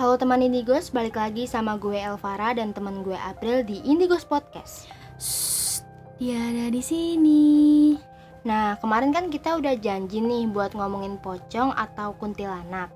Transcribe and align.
Halo 0.00 0.16
teman 0.16 0.40
Indigos, 0.40 0.88
balik 0.96 1.20
lagi 1.20 1.44
sama 1.44 1.76
gue 1.76 1.92
Elvara 1.92 2.56
dan 2.56 2.72
teman 2.72 3.04
gue 3.04 3.12
April 3.12 3.60
di 3.68 3.84
Indigos 3.84 4.24
Podcast. 4.24 4.88
Shh, 5.20 5.84
dia 6.16 6.40
ada 6.40 6.72
di 6.72 6.80
sini. 6.80 8.00
Nah, 8.48 8.80
kemarin 8.80 9.12
kan 9.12 9.28
kita 9.28 9.60
udah 9.60 9.76
janji 9.76 10.24
nih 10.24 10.48
buat 10.48 10.72
ngomongin 10.72 11.20
pocong 11.20 11.76
atau 11.76 12.16
kuntilanak. 12.16 12.88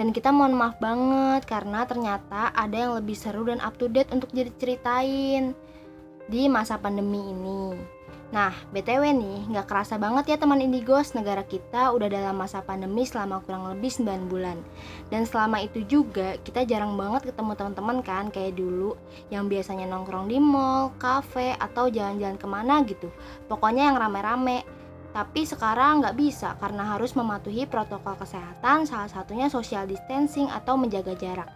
Dan 0.00 0.16
kita 0.16 0.32
mohon 0.32 0.56
maaf 0.56 0.80
banget 0.80 1.44
karena 1.44 1.84
ternyata 1.84 2.48
ada 2.56 2.72
yang 2.88 2.96
lebih 2.96 3.20
seru 3.20 3.44
dan 3.44 3.60
up 3.60 3.76
to 3.76 3.92
date 3.92 4.08
untuk 4.08 4.32
diceritain 4.32 5.52
di 6.24 6.48
masa 6.48 6.80
pandemi 6.80 7.20
ini. 7.36 7.95
Nah, 8.34 8.50
BTW 8.74 9.14
nih, 9.14 9.38
nggak 9.54 9.70
kerasa 9.70 10.02
banget 10.02 10.34
ya 10.34 10.36
teman 10.36 10.58
Indigos, 10.58 11.14
negara 11.14 11.46
kita 11.46 11.94
udah 11.94 12.10
dalam 12.10 12.34
masa 12.34 12.58
pandemi 12.58 13.06
selama 13.06 13.38
kurang 13.46 13.70
lebih 13.70 13.86
9 13.86 14.26
bulan. 14.26 14.58
Dan 15.14 15.22
selama 15.30 15.62
itu 15.62 15.86
juga, 15.86 16.34
kita 16.42 16.66
jarang 16.66 16.98
banget 16.98 17.30
ketemu 17.30 17.54
teman-teman 17.54 17.98
kan, 18.02 18.26
kayak 18.34 18.58
dulu, 18.58 18.98
yang 19.30 19.46
biasanya 19.46 19.86
nongkrong 19.86 20.26
di 20.26 20.42
mall, 20.42 20.90
kafe, 20.98 21.54
atau 21.54 21.86
jalan-jalan 21.86 22.34
ke 22.34 22.46
mana 22.50 22.82
gitu. 22.82 23.14
Pokoknya 23.46 23.94
yang 23.94 23.96
rame-rame. 23.98 24.66
Tapi 25.14 25.48
sekarang 25.48 26.04
nggak 26.04 26.18
bisa 26.18 26.60
karena 26.60 26.92
harus 26.92 27.16
mematuhi 27.16 27.64
protokol 27.64 28.20
kesehatan, 28.20 28.84
salah 28.84 29.08
satunya 29.08 29.48
social 29.48 29.88
distancing 29.88 30.50
atau 30.52 30.76
menjaga 30.76 31.16
jarak. 31.16 31.48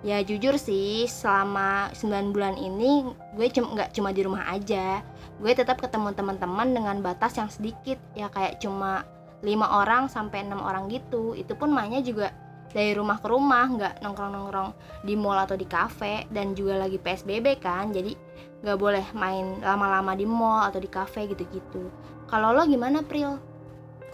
Ya 0.00 0.24
jujur 0.24 0.56
sih, 0.56 1.04
selama 1.04 1.92
9 1.92 2.32
bulan 2.32 2.56
ini 2.56 3.04
gue 3.36 3.46
nggak 3.52 3.92
cuma 3.92 4.16
di 4.16 4.24
rumah 4.24 4.48
aja, 4.48 5.04
gue 5.36 5.52
tetap 5.52 5.76
ketemu 5.76 6.16
teman-teman 6.16 6.72
dengan 6.72 6.96
batas 7.04 7.36
yang 7.36 7.52
sedikit. 7.52 8.00
Ya 8.16 8.32
kayak 8.32 8.64
cuma 8.64 9.04
lima 9.44 9.68
orang 9.68 10.08
sampai 10.08 10.48
enam 10.48 10.64
orang 10.64 10.88
gitu. 10.88 11.36
Itu 11.36 11.52
pun 11.52 11.68
mainnya 11.68 12.00
juga 12.00 12.32
dari 12.72 12.96
rumah 12.96 13.20
ke 13.20 13.28
rumah 13.28 13.68
nggak 13.68 13.94
nongkrong-nongkrong 14.00 14.70
di 15.04 15.20
mall 15.20 15.36
atau 15.36 15.60
di 15.60 15.68
kafe. 15.68 16.24
Dan 16.32 16.56
juga 16.56 16.80
lagi 16.80 16.96
psbb 16.96 17.60
kan 17.60 17.92
jadi 17.92 18.16
nggak 18.64 18.78
boleh 18.80 19.04
main 19.12 19.60
lama-lama 19.60 20.16
di 20.16 20.24
mall 20.24 20.64
atau 20.64 20.80
di 20.80 20.88
kafe 20.88 21.28
gitu-gitu. 21.28 21.92
Kalau 22.24 22.56
lo 22.56 22.64
gimana 22.64 23.04
Pril? 23.04 23.36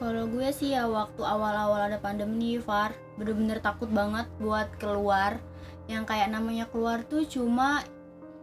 Kalau 0.02 0.26
gue 0.28 0.50
sih 0.50 0.74
ya 0.74 0.90
waktu 0.90 1.22
awal-awal 1.22 1.88
ada 1.88 1.98
pandemi 2.02 2.58
Far 2.58 2.90
bener-bener 3.16 3.62
takut 3.64 3.88
banget 3.88 4.28
buat 4.42 4.68
keluar 4.76 5.40
yang 5.86 6.02
kayak 6.02 6.30
namanya 6.30 6.66
keluar 6.70 7.02
tuh 7.06 7.22
cuma 7.26 7.82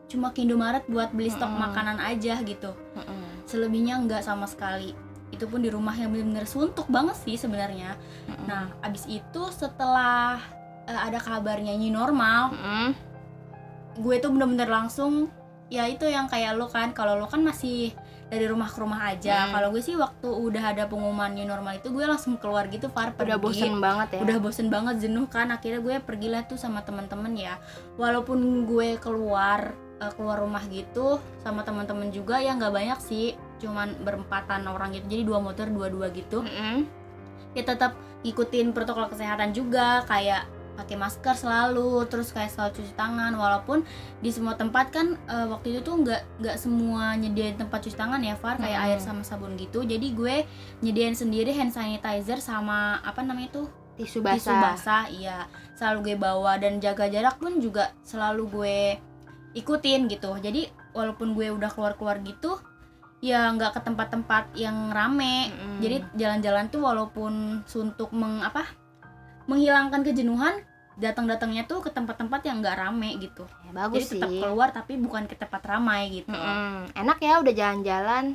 cuma 0.08 0.30
ke 0.32 0.46
Indomaret 0.46 0.86
buat 0.88 1.12
beli 1.12 1.32
stok 1.32 1.50
mm 1.50 1.56
-hmm. 1.58 1.64
makanan 1.70 1.98
aja 2.00 2.36
gitu 2.44 2.72
mm 2.96 3.04
-hmm. 3.04 3.22
selebihnya 3.50 4.00
nggak 4.04 4.24
sama 4.24 4.48
sekali 4.48 4.96
itu 5.34 5.50
pun 5.50 5.66
di 5.66 5.74
rumah 5.74 5.98
yang 5.98 6.14
benar-benar 6.14 6.46
suntuk 6.46 6.86
banget 6.88 7.18
sih 7.24 7.36
sebenarnya 7.36 7.98
mm 7.98 8.34
-hmm. 8.34 8.46
nah 8.46 8.64
abis 8.86 9.10
itu 9.10 9.44
setelah 9.52 10.38
uh, 10.88 11.02
ada 11.04 11.20
kabarnya 11.20 11.76
new 11.76 11.92
normal 11.92 12.54
mm 12.54 12.60
-hmm. 12.60 12.88
gue 14.00 14.16
tuh 14.22 14.30
bener-bener 14.32 14.70
langsung 14.70 15.34
ya 15.74 15.90
itu 15.90 16.06
yang 16.06 16.30
kayak 16.30 16.54
lo 16.54 16.70
kan 16.70 16.94
kalau 16.94 17.18
lo 17.18 17.26
kan 17.26 17.42
masih 17.42 17.92
dari 18.34 18.46
rumah 18.50 18.70
ke 18.70 18.78
rumah 18.82 19.02
aja. 19.14 19.48
Hmm. 19.48 19.52
Kalau 19.54 19.68
gue 19.70 19.82
sih 19.86 19.94
waktu 19.94 20.28
udah 20.28 20.64
ada 20.74 20.84
pengumuman 20.90 21.30
new 21.32 21.46
normal 21.46 21.78
itu 21.78 21.94
gue 21.94 22.06
langsung 22.06 22.42
keluar 22.42 22.66
gitu 22.68 22.90
Far 22.90 23.14
pergi. 23.14 23.30
Udah 23.30 23.40
bosen 23.40 23.74
banget 23.78 24.08
ya. 24.18 24.20
Udah 24.26 24.38
bosen 24.42 24.68
banget 24.74 24.96
jenuh 25.06 25.30
kan 25.30 25.54
akhirnya 25.54 25.80
gue 25.80 25.96
pergilah 26.02 26.42
tuh 26.50 26.58
sama 26.58 26.82
teman-teman 26.82 27.34
ya. 27.38 27.62
Walaupun 28.02 28.66
gue 28.66 28.98
keluar 28.98 29.78
uh, 30.04 30.12
keluar 30.14 30.44
rumah 30.44 30.64
gitu 30.68 31.22
sama 31.40 31.64
teman-teman 31.64 32.12
juga 32.12 32.44
ya 32.44 32.56
nggak 32.58 32.74
banyak 32.74 33.00
sih 33.00 33.38
cuman 33.64 33.96
berempatan 34.04 34.68
orang 34.68 34.92
gitu 34.92 35.06
jadi 35.08 35.24
dua 35.24 35.40
motor 35.40 35.72
dua-dua 35.72 36.12
gitu 36.12 36.44
mm 36.44 36.52
-hmm. 36.52 36.78
ya 37.56 37.64
tetap 37.64 37.96
ikutin 38.24 38.72
protokol 38.76 39.08
kesehatan 39.12 39.56
juga 39.56 40.04
kayak 40.08 40.48
pakai 40.74 40.98
masker 40.98 41.36
selalu 41.38 42.06
terus 42.10 42.34
kayak 42.34 42.50
selalu 42.50 42.82
cuci 42.82 42.94
tangan 42.98 43.34
walaupun 43.38 43.86
di 44.20 44.30
semua 44.34 44.58
tempat 44.58 44.90
kan 44.90 45.16
uh, 45.30 45.48
waktu 45.54 45.78
itu 45.78 45.80
tuh 45.86 46.02
nggak 46.02 46.22
nggak 46.42 46.58
semua 46.58 47.14
nyediain 47.14 47.56
tempat 47.56 47.80
cuci 47.86 47.98
tangan 47.98 48.22
ya 48.22 48.36
Far 48.36 48.58
kayak 48.58 48.80
hmm. 48.80 48.88
air 48.90 49.00
sama 49.00 49.22
sabun 49.22 49.56
gitu. 49.56 49.86
Jadi 49.86 50.14
gue 50.18 50.46
nyediain 50.82 51.14
sendiri 51.14 51.54
hand 51.54 51.72
sanitizer 51.72 52.42
sama 52.42 53.00
apa 53.06 53.22
namanya 53.22 53.64
tuh 53.64 53.68
tisu 53.96 54.26
basah 54.26 54.38
tisu 54.38 54.54
basah. 54.54 55.04
iya. 55.14 55.38
Selalu 55.78 56.14
gue 56.14 56.16
bawa 56.18 56.58
dan 56.58 56.82
jaga 56.82 57.08
jarak 57.08 57.38
pun 57.38 57.62
juga 57.62 57.94
selalu 58.02 58.44
gue 58.50 58.78
ikutin 59.54 60.10
gitu. 60.10 60.34
Jadi 60.42 60.68
walaupun 60.98 61.38
gue 61.38 61.54
udah 61.54 61.70
keluar 61.70 61.94
keluar 61.96 62.18
gitu 62.26 62.58
ya 63.24 63.48
nggak 63.56 63.80
ke 63.80 63.80
tempat-tempat 63.88 64.52
yang 64.60 64.92
rame. 64.92 65.48
Mm. 65.48 65.80
jadi 65.80 65.98
jalan-jalan 66.20 66.68
tuh 66.68 66.84
walaupun 66.84 67.64
suntuk 67.64 68.12
meng 68.12 68.44
apa 68.44 68.83
menghilangkan 69.48 70.02
kejenuhan 70.06 70.64
datang-datangnya 70.94 71.66
tuh 71.66 71.82
ke 71.82 71.90
tempat-tempat 71.90 72.46
yang 72.46 72.62
nggak 72.62 72.78
rame 72.78 73.18
gitu. 73.18 73.50
Ya, 73.66 73.72
bagus 73.74 74.10
jadi 74.10 74.22
tetap 74.22 74.30
keluar 74.46 74.70
tapi 74.70 74.94
bukan 75.02 75.26
ke 75.26 75.34
tempat 75.34 75.62
ramai 75.66 76.22
gitu. 76.22 76.38
Mm, 76.38 76.94
enak 76.94 77.18
ya 77.18 77.34
udah 77.42 77.54
jalan-jalan. 77.54 78.26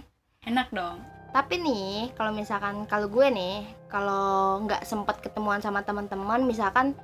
Enak 0.42 0.68
dong. 0.74 0.98
Tapi 1.30 1.60
nih 1.60 2.10
kalau 2.18 2.32
misalkan 2.34 2.88
kalau 2.88 3.06
gue 3.06 3.26
nih 3.30 3.62
kalau 3.86 4.64
nggak 4.64 4.82
sempat 4.82 5.20
ketemuan 5.22 5.60
sama 5.62 5.84
teman-teman 5.84 6.42
misalkan 6.42 6.96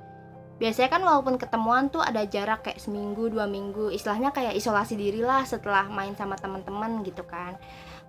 biasanya 0.55 0.89
kan 0.97 1.01
walaupun 1.03 1.35
ketemuan 1.35 1.91
tuh 1.91 1.99
ada 1.99 2.23
jarak 2.23 2.63
kayak 2.63 2.79
seminggu 2.79 3.27
dua 3.27 3.43
minggu 3.43 3.91
istilahnya 3.91 4.31
kayak 4.31 4.55
isolasi 4.55 4.95
diri 4.95 5.19
lah 5.19 5.43
setelah 5.43 5.87
main 5.91 6.15
sama 6.17 6.35
teman-teman 6.35 7.03
gitu 7.05 7.23
kan. 7.23 7.55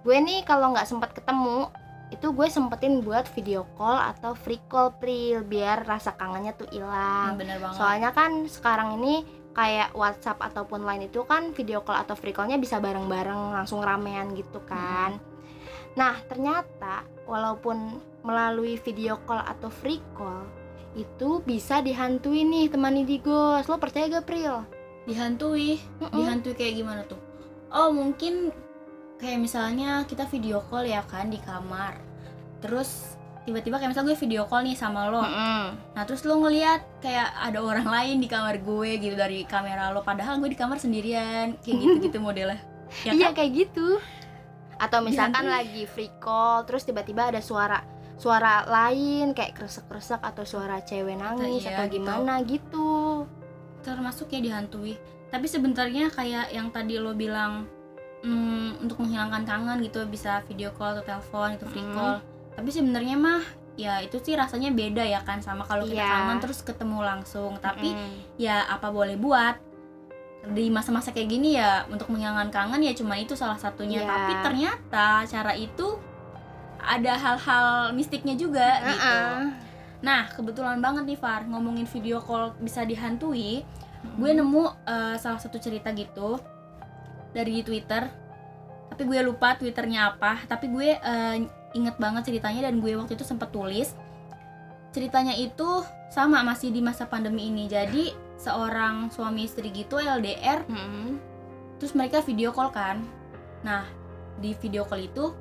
Gue 0.02 0.18
nih 0.18 0.42
kalau 0.46 0.74
nggak 0.74 0.88
sempat 0.88 1.14
ketemu 1.14 1.70
itu 2.14 2.30
gue 2.30 2.46
sempetin 2.46 3.02
buat 3.02 3.26
video 3.34 3.66
call 3.74 3.98
atau 3.98 4.38
free 4.38 4.62
call 4.70 4.94
pril 4.94 5.42
biar 5.42 5.82
rasa 5.82 6.14
kangennya 6.14 6.54
tuh 6.54 6.70
hilang 6.70 7.34
hmm, 7.34 7.74
soalnya 7.74 8.14
kan 8.14 8.46
sekarang 8.46 9.02
ini 9.02 9.26
kayak 9.56 9.90
WhatsApp 9.96 10.38
ataupun 10.38 10.86
lain 10.86 11.10
itu 11.10 11.26
kan 11.26 11.50
video 11.50 11.82
call 11.82 11.98
atau 11.98 12.14
free 12.14 12.30
callnya 12.30 12.60
bisa 12.60 12.78
bareng-bareng 12.78 13.56
langsung 13.58 13.82
ramean 13.82 14.38
gitu 14.38 14.62
kan 14.70 15.18
hmm. 15.18 15.98
nah 15.98 16.14
ternyata 16.30 17.02
walaupun 17.26 17.98
melalui 18.22 18.78
video 18.78 19.18
call 19.26 19.42
atau 19.42 19.66
free 19.66 20.02
call 20.14 20.46
itu 20.96 21.44
bisa 21.44 21.84
dihantui 21.84 22.46
nih 22.46 22.72
teman 22.72 22.96
Indigos 22.96 23.68
lo 23.68 23.76
percaya 23.76 24.08
gak 24.08 24.24
Pril? 24.24 24.64
dihantui? 25.06 25.78
Mm 26.00 26.06
-mm. 26.08 26.18
dihantui 26.18 26.54
kayak 26.56 26.74
gimana 26.82 27.02
tuh? 27.06 27.20
oh 27.70 27.92
mungkin 27.92 28.50
kayak 29.16 29.38
misalnya 29.40 30.04
kita 30.04 30.28
video 30.28 30.60
call 30.68 30.84
ya 30.84 31.00
kan 31.08 31.32
di 31.32 31.40
kamar 31.40 31.96
terus 32.60 33.16
tiba-tiba 33.46 33.78
kayak 33.78 33.94
misalnya 33.94 34.10
gue 34.12 34.18
video 34.26 34.42
call 34.50 34.66
nih 34.66 34.74
sama 34.74 35.06
lo 35.08 35.22
mm 35.22 35.30
-hmm. 35.30 35.64
nah 35.94 36.02
terus 36.02 36.26
lo 36.26 36.42
ngeliat 36.42 36.82
kayak 36.98 37.30
ada 37.38 37.62
orang 37.62 37.86
lain 37.86 38.16
di 38.18 38.28
kamar 38.28 38.58
gue 38.58 38.90
gitu 38.98 39.14
dari 39.14 39.46
kamera 39.46 39.94
lo 39.94 40.02
padahal 40.02 40.42
gue 40.42 40.50
di 40.50 40.58
kamar 40.58 40.82
sendirian 40.82 41.54
kayak 41.62 41.76
gitu 41.78 41.96
gitu 42.10 42.18
modelnya 42.18 42.58
ya 43.06 43.14
iya 43.14 43.30
kan? 43.30 43.38
kayak 43.40 43.50
gitu 43.54 44.02
atau 44.76 45.00
misalkan 45.00 45.46
Dihantui. 45.46 45.56
lagi 45.56 45.82
free 45.88 46.12
call 46.20 46.66
terus 46.68 46.84
tiba-tiba 46.84 47.32
ada 47.32 47.40
suara 47.40 47.80
suara 48.16 48.64
lain 48.64 49.32
kayak 49.32 49.56
kresek-kresek 49.56 50.20
atau 50.20 50.44
suara 50.44 50.80
cewek 50.80 51.16
nangis 51.16 51.64
iya, 51.64 51.76
atau 51.76 51.84
gimana 51.88 52.40
gitu. 52.44 52.60
gitu 52.60 52.88
termasuk 53.84 54.32
ya 54.34 54.40
dihantui 54.42 54.98
tapi 55.30 55.46
sebenarnya 55.46 56.10
kayak 56.10 56.50
yang 56.50 56.68
tadi 56.74 56.98
lo 56.98 57.12
bilang 57.14 57.68
hmm, 58.24 58.84
untuk 58.84 59.02
menghilangkan 59.02 59.42
kangen 59.44 59.78
gitu 59.84 60.04
bisa 60.08 60.40
video 60.46 60.72
call 60.76 60.96
atau 60.96 61.04
telepon 61.04 61.56
itu 61.56 61.66
free 61.68 61.84
hmm. 61.84 61.94
call 61.94 62.14
tapi 62.56 62.68
sebenarnya 62.72 63.16
mah 63.20 63.42
ya 63.76 64.00
itu 64.00 64.16
sih 64.24 64.32
rasanya 64.32 64.72
beda 64.72 65.04
ya 65.04 65.20
kan 65.20 65.44
sama 65.44 65.68
kalau 65.68 65.84
kita 65.84 66.00
yeah. 66.00 66.24
kangen 66.24 66.40
terus 66.40 66.64
ketemu 66.64 67.04
langsung 67.04 67.60
tapi 67.60 67.92
mm. 67.92 68.40
ya 68.40 68.64
apa 68.72 68.88
boleh 68.88 69.20
buat 69.20 69.60
di 70.48 70.72
masa-masa 70.72 71.12
kayak 71.12 71.28
gini 71.28 71.60
ya 71.60 71.84
untuk 71.92 72.08
menghilangkan 72.08 72.48
kangen 72.48 72.80
ya 72.80 72.96
cuma 72.96 73.20
itu 73.20 73.36
salah 73.36 73.60
satunya 73.60 74.00
yeah. 74.00 74.08
tapi 74.08 74.32
ternyata 74.40 75.28
cara 75.28 75.52
itu 75.52 76.00
ada 76.80 77.12
hal-hal 77.20 77.92
mistiknya 77.92 78.32
juga 78.32 78.64
uh 78.64 78.80
-uh. 78.80 78.88
gitu. 78.88 79.16
Nah, 80.06 80.30
kebetulan 80.30 80.78
banget 80.78 81.08
nih 81.08 81.18
Far, 81.18 81.42
ngomongin 81.50 81.88
video 81.88 82.22
call 82.22 82.54
bisa 82.62 82.86
dihantui. 82.86 83.66
Hmm. 84.06 84.22
Gue 84.22 84.30
nemu 84.36 84.70
uh, 84.86 85.16
salah 85.18 85.40
satu 85.42 85.58
cerita 85.58 85.90
gitu 85.90 86.38
dari 87.36 87.60
Twitter. 87.60 88.08
Tapi 88.88 89.02
gue 89.04 89.20
lupa 89.20 89.60
Twitternya 89.60 90.16
apa, 90.16 90.40
tapi 90.48 90.72
gue 90.72 90.96
uh, 90.96 91.36
inget 91.76 91.96
banget 92.00 92.32
ceritanya 92.32 92.72
dan 92.72 92.80
gue 92.80 92.96
waktu 92.96 93.12
itu 93.12 93.28
sempat 93.28 93.52
tulis. 93.52 93.92
Ceritanya 94.96 95.36
itu 95.36 95.84
sama 96.08 96.40
masih 96.40 96.72
di 96.72 96.80
masa 96.80 97.04
pandemi 97.04 97.52
ini. 97.52 97.68
Jadi 97.68 98.16
seorang 98.40 99.12
suami 99.12 99.44
istri 99.44 99.68
gitu 99.68 100.00
LDR. 100.00 100.64
Hmm. 100.64 101.20
Terus 101.76 101.92
mereka 101.92 102.24
video 102.24 102.56
call 102.56 102.72
kan. 102.72 103.04
Nah, 103.60 103.84
di 104.40 104.56
video 104.56 104.88
call 104.88 105.04
itu 105.04 105.36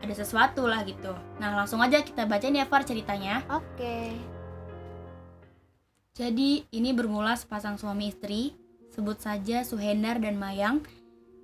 ada 0.00 0.14
sesuatu 0.16 0.64
lah 0.64 0.80
gitu. 0.88 1.12
Nah 1.36 1.52
langsung 1.52 1.84
aja 1.84 2.00
kita 2.00 2.24
bacain 2.24 2.56
ya 2.56 2.64
Far 2.64 2.88
ceritanya. 2.88 3.44
Oke. 3.52 3.76
Okay. 3.76 4.08
Jadi 6.16 6.68
ini 6.72 6.90
bermula 6.92 7.36
sepasang 7.36 7.76
suami 7.80 8.12
istri, 8.12 8.52
sebut 8.92 9.20
saja 9.20 9.64
Suhendar 9.64 10.20
dan 10.20 10.36
Mayang, 10.36 10.84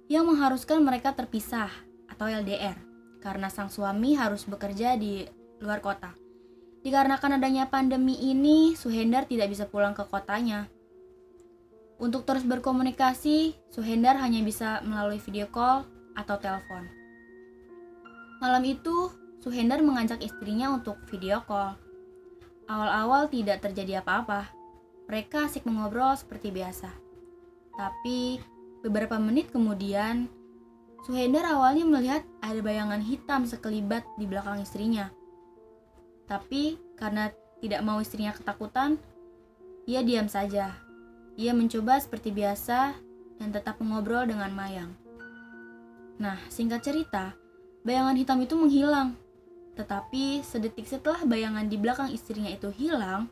yang 0.06 0.26
mengharuskan 0.26 0.82
mereka 0.82 1.14
terpisah 1.14 1.70
atau 2.06 2.31
LDR 2.31 2.79
karena 3.19 3.50
sang 3.50 3.67
suami 3.67 4.14
harus 4.14 4.47
bekerja 4.47 4.94
di 4.94 5.26
luar 5.58 5.82
kota. 5.82 6.14
Dikarenakan 6.87 7.43
adanya 7.43 7.67
pandemi 7.67 8.14
ini, 8.14 8.79
Suhendar 8.79 9.26
tidak 9.26 9.50
bisa 9.50 9.67
pulang 9.67 9.91
ke 9.91 10.06
kotanya 10.06 10.70
Untuk 11.99 12.23
terus 12.23 12.47
berkomunikasi, 12.47 13.58
Suhendar 13.75 14.14
hanya 14.23 14.44
bisa 14.47 14.85
melalui 14.87 15.19
video 15.19 15.50
call 15.50 15.82
atau 16.14 16.37
telepon. 16.38 16.87
Malam 18.38 18.62
itu, 18.69 19.11
Suhendar 19.43 19.81
mengajak 19.81 20.23
istrinya 20.23 20.70
untuk 20.70 21.00
video 21.08 21.41
call. 21.43 21.75
Awal-awal 22.69 23.32
tidak 23.32 23.64
terjadi 23.64 24.05
apa-apa. 24.05 24.47
Mereka 25.08 25.49
asik 25.49 25.64
mengobrol 25.64 26.14
seperti 26.14 26.53
biasa. 26.53 26.93
Tapi, 27.75 28.38
beberapa 28.87 29.19
menit 29.19 29.50
kemudian, 29.50 30.31
Suhendar 31.06 31.47
awalnya 31.47 31.87
melihat 31.87 32.27
ada 32.43 32.59
bayangan 32.59 32.99
hitam 32.99 33.47
sekelibat 33.47 34.03
di 34.19 34.27
belakang 34.27 34.59
istrinya. 34.59 35.11
Tapi, 36.27 36.75
karena 36.99 37.31
tidak 37.62 37.87
mau 37.87 38.03
istrinya 38.03 38.35
ketakutan, 38.35 38.99
ia 39.87 40.03
diam 40.03 40.27
saja. 40.27 40.75
Ia 41.38 41.55
mencoba 41.55 42.03
seperti 42.03 42.35
biasa 42.35 42.99
dan 43.38 43.49
tetap 43.55 43.79
mengobrol 43.79 44.27
dengan 44.27 44.50
Mayang. 44.50 44.91
Nah, 46.19 46.43
singkat 46.50 46.82
cerita, 46.82 47.39
bayangan 47.87 48.19
hitam 48.19 48.43
itu 48.43 48.59
menghilang. 48.59 49.15
Tetapi 49.79 50.43
sedetik 50.43 50.91
setelah 50.91 51.23
bayangan 51.23 51.71
di 51.71 51.79
belakang 51.79 52.11
istrinya 52.11 52.50
itu 52.50 52.75
hilang, 52.75 53.31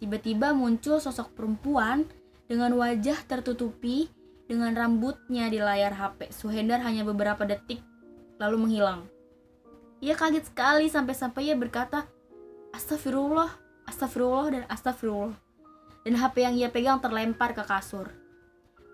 tiba-tiba 0.00 0.56
muncul 0.56 0.96
sosok 0.96 1.36
perempuan 1.36 2.08
dengan 2.48 2.72
wajah 2.72 3.20
tertutupi 3.28 4.08
dengan 4.46 4.72
rambutnya 4.74 5.50
di 5.50 5.58
layar 5.58 5.94
HP. 5.94 6.30
Suhendar 6.30 6.82
hanya 6.82 7.02
beberapa 7.02 7.42
detik 7.46 7.82
lalu 8.38 8.66
menghilang. 8.66 9.06
Ia 10.00 10.14
kaget 10.14 10.50
sekali 10.50 10.86
sampai-sampai 10.90 11.52
ia 11.52 11.56
berkata, 11.56 12.06
Astagfirullah, 12.74 13.48
astagfirullah, 13.88 14.46
dan 14.52 14.62
astagfirullah. 14.68 15.36
Dan 16.04 16.14
HP 16.20 16.46
yang 16.46 16.54
ia 16.54 16.68
pegang 16.68 17.00
terlempar 17.00 17.56
ke 17.56 17.64
kasur. 17.64 18.12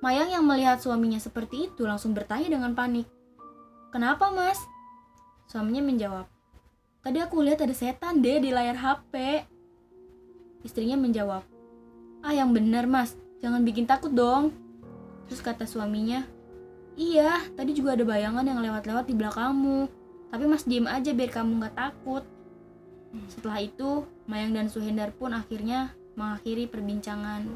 Mayang 0.01 0.31
yang 0.31 0.45
melihat 0.47 0.79
suaminya 0.81 1.19
seperti 1.19 1.71
itu 1.71 1.85
langsung 1.85 2.15
bertanya 2.15 2.59
dengan 2.59 2.73
panik. 2.73 3.07
Kenapa 3.93 4.33
mas? 4.33 4.59
Suaminya 5.51 5.85
menjawab, 5.85 6.27
Tadi 7.03 7.19
aku 7.19 7.43
lihat 7.43 7.59
ada 7.59 7.75
setan 7.75 8.23
deh 8.23 8.39
di 8.39 8.55
layar 8.55 8.79
HP. 8.79 9.43
Istrinya 10.63 10.95
menjawab, 10.95 11.43
Ah 12.23 12.31
yang 12.31 12.55
benar 12.55 12.87
mas, 12.87 13.19
jangan 13.43 13.67
bikin 13.67 13.91
takut 13.91 14.15
dong. 14.15 14.55
Terus 15.33 15.49
kata 15.49 15.65
suaminya, 15.65 16.29
Iya, 16.93 17.41
tadi 17.57 17.73
juga 17.73 17.97
ada 17.97 18.05
bayangan 18.05 18.45
yang 18.45 18.61
lewat-lewat 18.61 19.09
di 19.09 19.17
belakangmu. 19.17 19.89
Tapi 20.29 20.45
mas 20.45 20.69
diem 20.69 20.85
aja 20.85 21.09
biar 21.09 21.33
kamu 21.33 21.65
gak 21.65 21.73
takut. 21.73 22.21
Setelah 23.33 23.65
itu, 23.65 24.05
Mayang 24.29 24.53
dan 24.53 24.69
Suhendar 24.69 25.09
pun 25.17 25.33
akhirnya 25.33 25.97
mengakhiri 26.21 26.69
perbincangan 26.69 27.49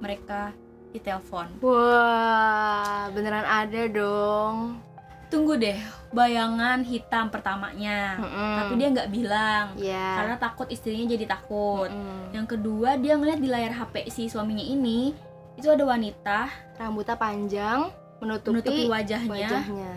mereka 0.00 0.56
di 0.96 1.00
telepon. 1.04 1.52
Wah, 1.60 3.12
beneran 3.12 3.44
ada 3.44 3.84
dong. 3.84 4.80
Tunggu 5.28 5.60
deh, 5.60 5.76
bayangan 6.08 6.88
hitam 6.88 7.28
pertamanya. 7.28 8.16
Mm-mm. 8.16 8.56
Tapi 8.64 8.72
dia 8.80 8.88
nggak 8.96 9.10
bilang 9.12 9.76
Iya. 9.76 10.24
karena 10.24 10.36
takut 10.40 10.72
istrinya 10.72 11.04
jadi 11.04 11.28
takut. 11.28 11.92
Mm-mm. 11.92 12.32
Yang 12.32 12.56
kedua, 12.56 12.96
dia 12.96 13.20
ngeliat 13.20 13.44
di 13.44 13.48
layar 13.52 13.76
HP 13.76 14.08
si 14.08 14.32
suaminya 14.32 14.64
ini 14.64 15.12
itu 15.54 15.68
ada 15.70 15.84
wanita 15.86 16.38
rambutnya 16.78 17.16
panjang 17.18 17.80
menutupi, 18.18 18.58
menutupi 18.58 18.82
wajahnya. 18.90 19.30
wajahnya. 19.30 19.92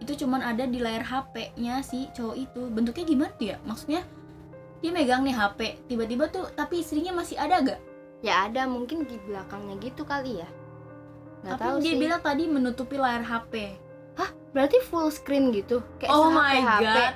Itu 0.00 0.12
cuman 0.24 0.40
ada 0.44 0.64
di 0.68 0.78
layar 0.80 1.04
HP-nya 1.04 1.80
si 1.84 2.08
cowok 2.12 2.36
itu. 2.36 2.62
Bentuknya 2.72 3.04
gimana 3.04 3.32
tuh 3.36 3.46
ya? 3.52 3.56
Maksudnya 3.64 4.02
dia 4.84 4.90
megang 4.92 5.24
nih 5.24 5.32
HP, 5.32 5.60
tiba-tiba 5.88 6.28
tuh 6.28 6.52
tapi 6.52 6.84
istrinya 6.84 7.16
masih 7.16 7.40
ada 7.40 7.64
gak? 7.64 7.80
Ya 8.20 8.44
ada 8.48 8.68
mungkin 8.68 9.08
di 9.08 9.16
belakangnya 9.24 9.76
gitu 9.80 10.04
kali 10.04 10.40
ya. 10.40 10.48
Nggak 11.44 11.56
Tapi 11.56 11.64
tahu 11.68 11.76
dia 11.80 11.92
sih. 11.92 12.00
bilang 12.00 12.20
tadi 12.24 12.44
menutupi 12.48 12.96
layar 12.96 13.24
HP. 13.24 13.86
Berarti 14.56 14.80
full 14.88 15.12
screen 15.12 15.52
gitu. 15.52 15.84
Kayak 16.00 16.16
oh 16.16 16.32
my 16.32 16.64
HP. 16.64 16.80
god. 16.88 17.14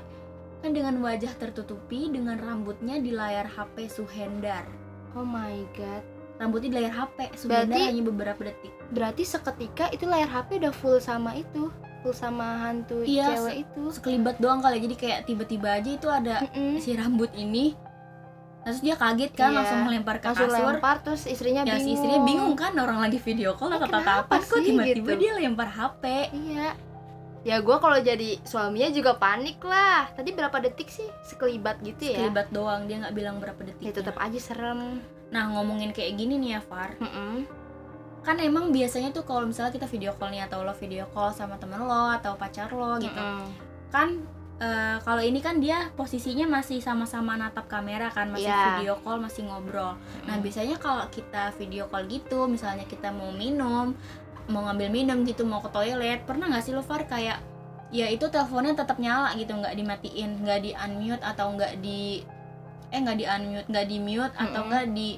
Kan 0.61 0.71
dengan 0.77 1.01
wajah 1.01 1.33
tertutupi 1.41 2.13
dengan 2.13 2.37
rambutnya 2.37 3.01
di 3.01 3.17
layar 3.17 3.49
HP 3.49 3.89
Suhendar. 3.89 4.69
Oh 5.17 5.25
my 5.25 5.65
god. 5.73 6.05
Rambutnya 6.41 6.67
di 6.67 6.77
layar 6.79 6.95
HP 6.97 7.19
Berarti- 7.45 7.85
hanya 7.85 8.03
beberapa 8.03 8.41
detik. 8.43 8.73
Berarti 8.89 9.23
seketika 9.23 9.93
itu 9.93 10.09
layar 10.09 10.27
HP 10.27 10.57
udah 10.57 10.73
full 10.73 10.97
sama 10.97 11.37
itu, 11.37 11.69
full 12.01 12.11
sama 12.11 12.65
hantu 12.65 13.05
Iya, 13.05 13.37
cewek 13.37 13.57
itu. 13.61 13.83
Sekelibat 13.93 14.41
doang 14.41 14.59
kali 14.59 14.81
jadi 14.81 14.97
kayak 14.97 15.19
tiba-tiba 15.25 15.69
aja 15.77 15.91
itu 15.93 16.09
ada 16.09 16.41
Mm-mm. 16.49 16.81
si 16.81 16.97
rambut 16.97 17.29
ini. 17.37 17.77
Terus 18.61 18.81
dia 18.81 18.93
kaget 18.95 19.33
kan 19.33 19.53
Iya, 19.53 19.57
langsung 19.57 19.81
melempar 19.85 20.17
ke 20.17 20.27
Langsung 20.27 20.49
kasur. 20.49 20.65
lempar 20.71 20.97
terus 21.01 21.23
istrinya 21.25 21.61
Ya 21.61 21.77
bingung. 21.77 21.81
si 21.83 21.91
istrinya 21.95 22.21
bingung 22.23 22.55
kan 22.55 22.73
orang 22.75 22.99
lagi 22.99 23.17
video 23.17 23.53
call 23.53 23.73
atau 23.73 23.89
apa 23.89 24.37
kok 24.37 24.49
sih, 24.59 24.73
tiba-tiba 24.73 25.13
gitu? 25.13 25.17
dia 25.19 25.33
lempar 25.35 25.69
HP. 25.69 26.05
Iya. 26.33 26.69
Ya 27.41 27.57
gue 27.57 27.73
kalau 27.75 27.97
jadi 27.99 28.37
suaminya 28.43 28.89
juga 28.91 29.17
panik 29.17 29.61
lah. 29.61 30.09
Tadi 30.11 30.29
berapa 30.31 30.57
detik 30.59 30.89
sih 30.89 31.09
sekelibat 31.23 31.81
gitu 31.81 32.01
ya? 32.07 32.17
Sekelibat 32.19 32.49
doang 32.49 32.85
dia 32.85 32.97
nggak 32.99 33.13
bilang 33.13 33.37
berapa 33.37 33.61
detik. 33.63 33.81
Ya 33.83 33.93
tetap 33.93 34.17
aja 34.17 34.37
serem. 34.37 35.01
Nah 35.31 35.47
ngomongin 35.55 35.95
kayak 35.95 36.19
gini 36.19 36.39
nih 36.43 36.59
ya 36.59 36.61
Far, 36.63 36.99
Mm-mm. 36.99 37.47
kan 38.21 38.37
emang 38.37 38.69
biasanya 38.69 39.15
tuh 39.15 39.25
kalau 39.25 39.49
misalnya 39.49 39.73
kita 39.73 39.89
video 39.89 40.13
call 40.19 40.29
nih 40.35 40.45
atau 40.45 40.61
lo 40.61 40.75
video 40.77 41.09
call 41.15 41.33
sama 41.33 41.57
temen 41.57 41.81
lo 41.81 42.11
atau 42.13 42.37
pacar 42.37 42.69
lo 42.69 42.99
gitu, 43.01 43.17
Mm-mm. 43.17 43.47
kan 43.89 44.21
eh, 44.61 45.01
kalau 45.01 45.25
ini 45.25 45.41
kan 45.41 45.57
dia 45.57 45.89
posisinya 45.97 46.45
masih 46.45 46.85
sama-sama 46.85 47.33
natap 47.41 47.65
kamera 47.65 48.13
kan 48.13 48.29
masih 48.29 48.53
Iya. 48.53 48.77
video 48.77 48.95
call 49.01 49.17
masih 49.25 49.49
ngobrol. 49.49 49.97
Nah 50.29 50.37
biasanya 50.37 50.77
kalau 50.77 51.09
kita 51.09 51.55
video 51.57 51.89
call 51.89 52.05
gitu, 52.11 52.45
misalnya 52.45 52.85
kita 52.85 53.09
mau 53.09 53.33
minum, 53.33 53.97
mau 54.53 54.61
ngambil 54.69 54.93
minum 54.93 55.25
gitu, 55.25 55.49
mau 55.49 55.65
ke 55.65 55.73
toilet, 55.73 56.27
pernah 56.29 56.51
nggak 56.53 56.61
sih 56.61 56.77
lo 56.77 56.85
Far 56.85 57.09
kayak 57.09 57.41
ya 57.91 58.07
itu 58.07 58.29
teleponnya 58.29 58.77
tetap 58.77 59.01
nyala 59.01 59.33
gitu, 59.35 59.57
nggak 59.57 59.73
dimatiin, 59.75 60.45
nggak 60.45 60.61
di 60.61 60.71
unmute 60.77 61.25
atau 61.25 61.57
nggak 61.57 61.81
di 61.81 62.21
eh 62.91 62.99
nggak 62.99 63.17
di 63.19 63.25
unmute, 63.27 63.67
nggak 63.71 63.87
di 63.87 63.97
mute 63.99 64.35
atau 64.35 64.61
Mm-mm. 64.63 64.71
nggak 64.71 64.87
di 64.95 65.09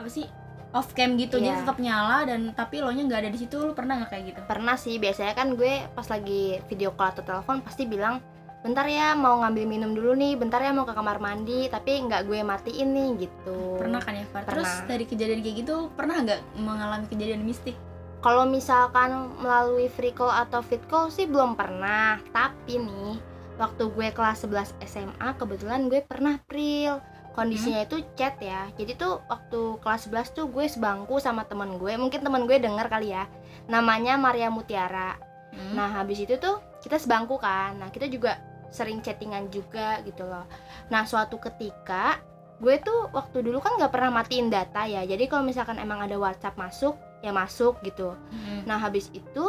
apa 0.00 0.08
sih 0.08 0.26
off 0.72 0.96
cam 0.96 1.20
gitu, 1.20 1.36
jadi 1.36 1.52
Iya. 1.52 1.60
tetap 1.68 1.76
nyala 1.84 2.24
dan 2.24 2.56
tapi 2.56 2.80
lo 2.80 2.88
nya 2.88 3.04
nggak 3.04 3.20
ada 3.28 3.30
di 3.30 3.38
situ, 3.44 3.60
lo 3.60 3.76
pernah 3.76 4.00
nggak 4.00 4.10
kayak 4.10 4.24
gitu? 4.32 4.40
Pernah 4.48 4.76
sih, 4.80 4.96
biasanya 4.96 5.36
kan 5.36 5.52
gue 5.52 5.84
pas 5.92 6.08
lagi 6.08 6.56
video 6.72 6.96
call 6.96 7.12
atau 7.12 7.20
telepon 7.20 7.60
pasti 7.60 7.84
bilang 7.84 8.24
bentar 8.64 8.88
ya 8.88 9.12
mau 9.12 9.42
ngambil 9.44 9.68
minum 9.68 9.92
dulu 9.92 10.16
nih, 10.16 10.32
bentar 10.40 10.64
ya 10.64 10.72
mau 10.72 10.88
ke 10.88 10.96
kamar 10.96 11.20
mandi, 11.20 11.68
tapi 11.68 12.00
nggak 12.08 12.24
gue 12.24 12.40
matiin 12.40 12.88
nih 12.88 13.08
gitu. 13.28 13.76
Pernah 13.76 14.00
kan 14.00 14.16
ya 14.16 14.24
Far? 14.32 14.48
Terus 14.48 14.70
dari 14.88 15.04
kejadian 15.04 15.44
kayak 15.44 15.56
gitu 15.60 15.92
pernah 15.92 16.16
nggak 16.24 16.40
mengalami 16.56 17.04
kejadian 17.04 17.44
mistik? 17.44 17.76
Kalau 18.22 18.46
misalkan 18.48 19.34
melalui 19.42 19.90
free 19.90 20.14
call 20.14 20.30
atau 20.30 20.62
fit 20.62 20.80
call 20.88 21.10
sih 21.10 21.26
belum 21.26 21.58
pernah. 21.58 22.22
Tapi 22.30 22.78
nih, 22.78 23.18
waktu 23.62 23.94
gue 23.94 24.08
kelas 24.10 24.42
11 24.42 24.82
SMA 24.82 25.28
kebetulan 25.38 25.86
gue 25.86 26.02
pernah 26.02 26.42
pril. 26.50 26.98
Kondisinya 27.32 27.86
itu 27.88 28.04
chat 28.12 28.36
ya. 28.42 28.68
Jadi 28.76 28.92
tuh 28.98 29.24
waktu 29.30 29.80
kelas 29.80 30.10
11 30.10 30.36
tuh 30.36 30.46
gue 30.52 30.68
sebangku 30.68 31.16
sama 31.16 31.48
temen 31.48 31.80
gue. 31.80 31.94
Mungkin 31.96 32.20
temen 32.20 32.44
gue 32.44 32.58
denger 32.60 32.92
kali 32.92 33.14
ya. 33.14 33.24
Namanya 33.70 34.20
Maria 34.20 34.52
Mutiara. 34.52 35.16
Hmm? 35.54 35.72
Nah, 35.72 35.88
habis 35.96 36.20
itu 36.20 36.36
tuh 36.36 36.60
kita 36.84 37.00
sebangku 37.00 37.40
kan. 37.40 37.80
Nah, 37.80 37.88
kita 37.88 38.04
juga 38.10 38.36
sering 38.68 39.00
chattingan 39.00 39.48
juga 39.48 40.04
gitu 40.04 40.28
loh. 40.28 40.44
Nah, 40.92 41.08
suatu 41.08 41.40
ketika 41.40 42.20
gue 42.60 42.76
tuh 42.84 43.08
waktu 43.16 43.40
dulu 43.40 43.64
kan 43.64 43.80
nggak 43.80 43.92
pernah 43.96 44.12
matiin 44.12 44.52
data 44.52 44.84
ya. 44.84 45.00
Jadi 45.08 45.24
kalau 45.24 45.48
misalkan 45.48 45.80
emang 45.80 46.04
ada 46.04 46.20
WhatsApp 46.20 46.60
masuk, 46.60 47.00
ya 47.24 47.32
masuk 47.32 47.80
gitu. 47.80 48.12
Hmm. 48.12 48.68
Nah, 48.68 48.76
habis 48.76 49.08
itu 49.16 49.48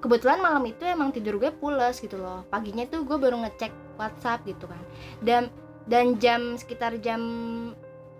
kebetulan 0.00 0.38
malam 0.38 0.64
itu 0.64 0.82
emang 0.82 1.08
tidur 1.08 1.36
gue 1.36 1.52
pules 1.52 1.96
gitu 1.96 2.16
loh. 2.16 2.42
Paginya 2.46 2.84
tuh 2.84 3.02
gue 3.02 3.16
baru 3.16 3.36
ngecek 3.38 3.70
WhatsApp 3.94 4.42
gitu 4.44 4.64
kan. 4.64 4.80
Dan 5.20 5.42
dan 5.84 6.16
jam 6.16 6.54
sekitar 6.54 6.96
jam 6.98 7.20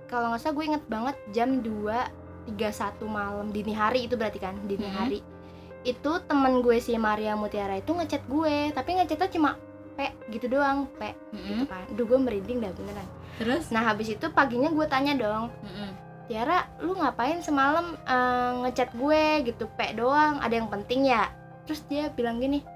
kalau 0.06 0.28
nggak 0.28 0.40
salah 0.40 0.54
gue 0.54 0.64
inget 0.66 0.84
banget 0.86 1.16
jam 1.30 1.48
2.31 1.62 2.58
malam 3.06 3.46
dini 3.48 3.70
hari 3.70 4.04
itu 4.04 4.14
berarti 4.14 4.38
kan 4.38 4.58
dini 4.64 4.82
Mhm. 4.82 4.96
hari 4.96 5.18
itu 5.82 6.12
temen 6.26 6.60
gue 6.60 6.76
si 6.76 6.92
Maria 6.94 7.32
Mutiara 7.32 7.74
itu 7.74 7.88
ngechat 7.88 8.26
gue 8.26 8.68
tapi 8.70 8.90
ngechatnya 8.92 9.30
cuma 9.30 9.50
p 9.94 10.02
gitu 10.28 10.50
doang 10.50 10.90
p 10.92 11.14
gitu 11.32 11.62
Hmm. 11.62 11.68
kan 11.68 11.84
Duh 11.90 12.04
gue 12.04 12.18
merinding 12.18 12.58
dah 12.58 12.72
beneran 12.72 13.08
Terus? 13.38 13.70
nah 13.70 13.80
habis 13.82 14.10
itu 14.10 14.26
paginya 14.30 14.68
gue 14.68 14.86
tanya 14.86 15.14
dong 15.14 15.48
Hmm. 15.62 15.92
Tiara 16.26 16.62
lu 16.78 16.94
ngapain 16.94 17.40
semalam 17.40 17.94
eh, 17.98 18.52
ngechat 18.60 18.92
gue 18.92 19.22
gitu 19.46 19.70
p 19.70 19.94
doang 19.94 20.36
ada 20.38 20.52
yang 20.52 20.68
penting 20.68 21.06
ya 21.06 21.30
terus 21.70 21.86
dia 21.86 22.10
bilang 22.10 22.42
gini 22.42 22.66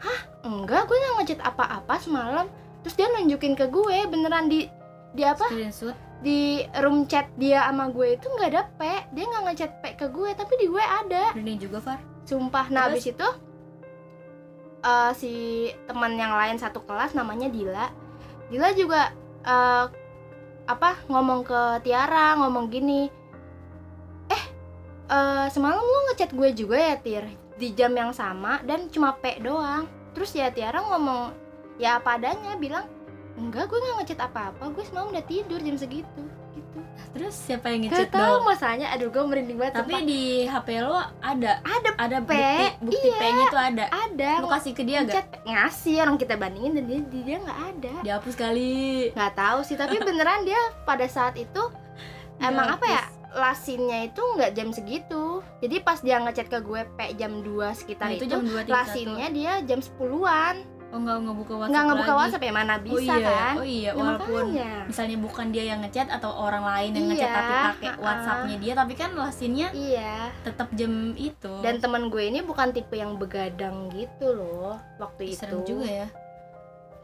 hah? 0.00 0.20
Enggak 0.48 0.88
gue 0.88 0.96
nggak 0.96 1.14
ngechat 1.20 1.40
apa-apa 1.44 2.00
semalam. 2.00 2.46
Terus 2.80 2.94
dia 2.96 3.06
nunjukin 3.12 3.52
ke 3.58 3.66
gue 3.68 3.96
beneran 4.08 4.48
di 4.48 4.68
di 5.12 5.22
apa? 5.24 5.44
Screenshot. 5.52 5.96
di 6.24 6.64
room 6.80 7.04
chat 7.04 7.28
dia 7.36 7.60
sama 7.68 7.92
gue 7.92 8.16
itu 8.16 8.24
nggak 8.24 8.48
ada 8.56 8.62
p. 8.80 8.80
Dia 9.12 9.24
nggak 9.28 9.42
ngechat 9.52 9.72
p 9.84 9.84
ke 10.00 10.06
gue 10.08 10.32
tapi 10.32 10.54
di 10.56 10.66
gue 10.72 10.80
ada. 10.80 11.36
Ini 11.36 11.60
juga 11.60 11.78
Far. 11.84 12.00
sumpah 12.24 12.72
nah 12.72 12.88
Terus? 12.88 13.04
habis 13.04 13.06
itu 13.12 13.28
eh, 14.80 15.12
si 15.12 15.32
teman 15.84 16.16
yang 16.16 16.32
lain 16.32 16.56
satu 16.56 16.80
kelas 16.88 17.12
namanya 17.12 17.52
Dila. 17.52 17.92
Dila 18.48 18.72
juga 18.72 19.12
eh, 19.44 19.84
apa 20.66 20.90
ngomong 21.06 21.44
ke 21.46 21.60
Tiara 21.86 22.34
ngomong 22.40 22.66
gini 22.72 23.06
eh 24.26 24.44
eh, 25.10 25.46
semalam 25.52 25.78
lu 25.78 26.00
ngechat 26.10 26.34
gue 26.34 26.48
juga 26.54 26.74
ya 26.74 26.96
Tir 26.98 27.45
di 27.56 27.72
jam 27.72 27.92
yang 27.96 28.12
sama 28.12 28.60
dan 28.64 28.88
cuma 28.92 29.16
P 29.16 29.40
doang. 29.40 29.88
Terus 30.12 30.32
ya 30.32 30.48
Tiara 30.52 30.80
ngomong 30.80 31.32
ya 31.76 32.00
apa 32.00 32.16
adanya 32.16 32.56
bilang 32.56 32.88
enggak 33.36 33.68
gue 33.68 33.76
nggak 33.76 33.96
ngechat 34.00 34.20
apa-apa 34.24 34.72
gue 34.72 34.84
semalam 34.88 35.12
udah 35.12 35.24
tidur 35.28 35.60
jam 35.60 35.76
segitu 35.76 36.22
gitu. 36.56 36.78
Nah, 36.80 37.06
terus 37.12 37.36
siapa 37.36 37.68
yang 37.68 37.84
Gak 37.84 37.92
ngechat 37.92 38.10
tahu 38.16 38.34
dong? 38.40 38.44
masanya 38.48 38.86
aduh 38.96 39.12
gue 39.12 39.22
merinding 39.28 39.58
banget 39.60 39.74
tapi 39.84 39.92
sumpah. 39.92 40.08
di 40.08 40.22
HP 40.48 40.68
lo 40.80 40.96
ada? 41.20 41.52
Ada 41.60 41.90
ada 42.00 42.16
P, 42.24 42.32
bukti 42.32 42.66
bukti 42.80 43.08
iya. 43.12 43.18
P-nya 43.20 43.44
tuh 43.52 43.60
ada? 43.60 43.84
ada. 43.92 44.30
Lo 44.40 44.48
kasih 44.48 44.72
ke 44.72 44.82
dia 44.88 45.04
gak 45.04 45.12
ngechat 45.12 45.26
ngasih 45.44 45.96
orang 46.00 46.16
kita 46.16 46.34
bandingin 46.40 46.72
dan 46.80 46.84
dia 46.88 47.00
dia 47.12 47.36
nggak 47.44 47.60
ada. 47.76 47.94
Dihapus 48.00 48.34
kali. 48.40 49.12
Nggak 49.12 49.32
tahu 49.36 49.58
sih 49.68 49.76
tapi 49.76 49.94
beneran 50.08 50.48
dia 50.48 50.60
pada 50.88 51.04
saat 51.04 51.36
itu 51.36 51.62
emang 52.40 52.72
apa 52.72 52.86
ya. 52.88 53.02
Lasinnya 53.36 54.08
itu 54.08 54.22
nggak 54.24 54.52
jam 54.56 54.68
segitu. 54.72 55.44
Jadi 55.60 55.76
pas 55.84 56.00
dia 56.00 56.16
ngechat 56.18 56.48
ke 56.48 56.58
gue 56.64 56.82
P 56.96 56.98
jam 57.20 57.44
2 57.44 57.78
sekitar 57.78 58.08
nah, 58.10 58.16
itu, 58.16 58.24
itu 58.24 58.32
jam 58.32 58.42
2 58.42 58.66
lasinnya 58.66 59.28
dia 59.28 59.52
jam 59.62 59.78
10-an 59.84 60.76
oh 60.94 60.98
nggak 61.02 61.16
nggak 61.18 61.36
buka 61.36 61.52
WhatsApp 61.58 61.72
nggak 61.74 61.84
ngebuka 61.90 62.06
lagi. 62.06 62.20
WhatsApp 62.22 62.44
ya? 62.46 62.52
Mana 62.54 62.74
bisa 62.78 62.94
oh 62.94 63.02
iya. 63.02 63.26
kan? 63.26 63.54
Oh 63.58 63.66
iya. 63.66 63.82
Ya, 63.86 63.90
walaupun 63.98 64.44
makanya. 64.54 64.70
misalnya 64.86 65.16
bukan 65.18 65.46
dia 65.50 65.64
yang 65.66 65.80
ngechat 65.82 66.08
atau 66.08 66.30
orang 66.30 66.64
lain 66.64 66.90
yang 66.94 67.06
ngechat 67.10 67.26
Iya, 67.26 67.36
tapi 67.36 67.52
pakai 67.52 67.88
ha-ha. 67.90 68.04
WhatsAppnya 68.06 68.56
dia 68.62 68.72
tapi 68.72 68.92
kan 68.94 69.10
lasinnya 69.18 69.68
iya. 69.74 70.14
tetap 70.46 70.68
jam 70.78 70.92
itu. 71.18 71.52
Dan 71.60 71.74
temen 71.82 72.08
gue 72.08 72.22
ini 72.22 72.40
bukan 72.40 72.70
tipe 72.70 72.94
yang 72.94 73.18
begadang 73.18 73.90
gitu 73.92 74.26
loh 74.30 74.78
waktu 75.02 75.34
itu. 75.34 75.42
serem 75.42 75.60
juga 75.66 75.86
ya 75.86 76.08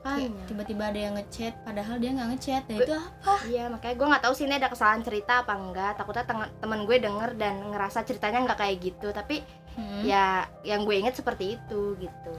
Makanya. 0.02 0.42
tiba-tiba 0.50 0.84
ada 0.90 0.98
yang 0.98 1.14
ngechat 1.14 1.54
padahal 1.62 1.96
dia 2.02 2.10
nggak 2.10 2.28
ngechat. 2.34 2.62
Ya 2.66 2.76
itu 2.82 2.92
apa? 2.94 3.34
Iya 3.46 3.64
makanya 3.70 3.94
gue 3.94 4.06
nggak 4.10 4.22
tahu 4.26 4.34
sih 4.34 4.44
ini 4.50 4.54
ada 4.58 4.68
kesalahan 4.68 5.02
cerita 5.06 5.32
apa 5.46 5.54
enggak. 5.54 5.92
Takutnya 5.94 6.24
temen 6.58 6.80
gue 6.84 6.96
denger 6.98 7.30
dan 7.38 7.54
ngerasa 7.70 8.02
ceritanya 8.02 8.38
nggak 8.50 8.58
kayak 8.58 8.76
gitu. 8.82 9.08
Tapi 9.10 9.62
Hmm. 9.72 10.04
ya 10.04 10.44
yang 10.68 10.84
gue 10.84 11.00
inget 11.00 11.16
seperti 11.16 11.56
itu 11.56 11.96
gitu. 11.96 12.34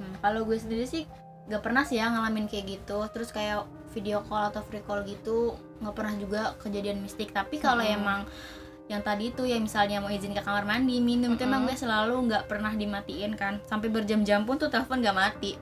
Hmm, 0.00 0.16
kalau 0.24 0.48
gue 0.48 0.56
sendiri 0.56 0.88
sih 0.88 1.04
gak 1.44 1.60
pernah 1.60 1.84
sih 1.84 2.00
ya 2.00 2.08
ngalamin 2.08 2.48
kayak 2.48 2.80
gitu. 2.80 3.04
Terus 3.12 3.28
kayak 3.36 3.68
video 3.92 4.24
call 4.24 4.48
atau 4.48 4.64
free 4.64 4.80
call 4.80 5.04
gitu 5.04 5.60
nggak 5.84 5.92
pernah 5.92 6.14
juga 6.16 6.40
kejadian 6.56 7.04
mistik. 7.04 7.36
Tapi 7.36 7.60
kalau 7.60 7.84
Mm-mm. 7.84 8.00
emang 8.00 8.20
yang 8.88 9.04
tadi 9.04 9.28
itu 9.28 9.44
ya 9.44 9.60
misalnya 9.60 10.00
mau 10.00 10.08
izin 10.08 10.32
ke 10.32 10.40
kamar 10.40 10.64
mandi 10.64 10.96
minum 11.04 11.36
itu 11.36 11.44
emang 11.44 11.68
Mm-mm. 11.68 11.76
gue 11.76 11.84
selalu 11.84 12.14
nggak 12.32 12.44
pernah 12.48 12.72
dimatiin 12.72 13.36
kan. 13.36 13.60
Sampai 13.68 13.92
berjam-jam 13.92 14.48
pun 14.48 14.56
tuh 14.56 14.72
telepon 14.72 15.04
gak 15.04 15.16
mati 15.16 15.52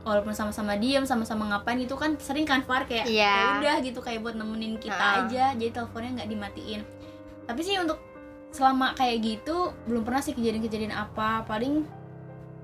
walaupun 0.00 0.32
sama-sama 0.32 0.74
diem 0.74 1.04
sama-sama 1.04 1.44
ngapain 1.46 1.76
itu 1.76 1.92
kan 1.92 2.16
sering 2.16 2.42
kan 2.42 2.60
Far 2.60 2.84
kayak 2.84 3.04
Iya. 3.04 3.28
"Ya 3.28 3.48
udah 3.58 3.76
gitu 3.80 3.98
kayak 3.98 4.20
buat 4.20 4.32
nemenin 4.32 4.76
kita 4.76 4.96
Ha. 4.96 5.16
aja 5.22 5.52
jadi 5.52 5.70
teleponnya 5.70 6.10
nggak 6.16 6.30
dimatiin. 6.30 6.80
Tapi 7.44 7.60
sih 7.60 7.76
untuk 7.76 8.00
selama 8.50 8.92
kayak 8.92 9.16
gitu 9.20 9.56
belum 9.84 10.02
pernah 10.02 10.18
sih 10.18 10.32
kejadian-kejadian 10.32 10.90
apa. 10.90 11.44
Paling 11.44 11.84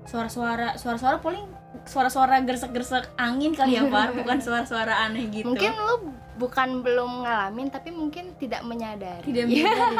suara-suara 0.03 0.75
suara-suara 0.75 1.19
paling 1.19 1.45
suara-suara 1.83 2.39
gersek-gersek 2.41 3.13
angin 3.15 3.53
kali 3.53 3.75
ya 3.75 3.85
Far. 3.85 4.11
Bukan 4.17 4.37
suara-suara 4.39 5.05
aneh 5.05 5.27
gitu. 5.29 5.45
Mungkin 5.45 5.71
lu 5.73 5.95
bukan 6.37 6.81
belum 6.81 7.23
ngalamin 7.23 7.67
tapi 7.67 7.89
mungkin 7.89 8.33
tidak 8.35 8.61
menyadari. 8.61 9.21
Tidak 9.21 9.45
menyadari. 9.49 9.97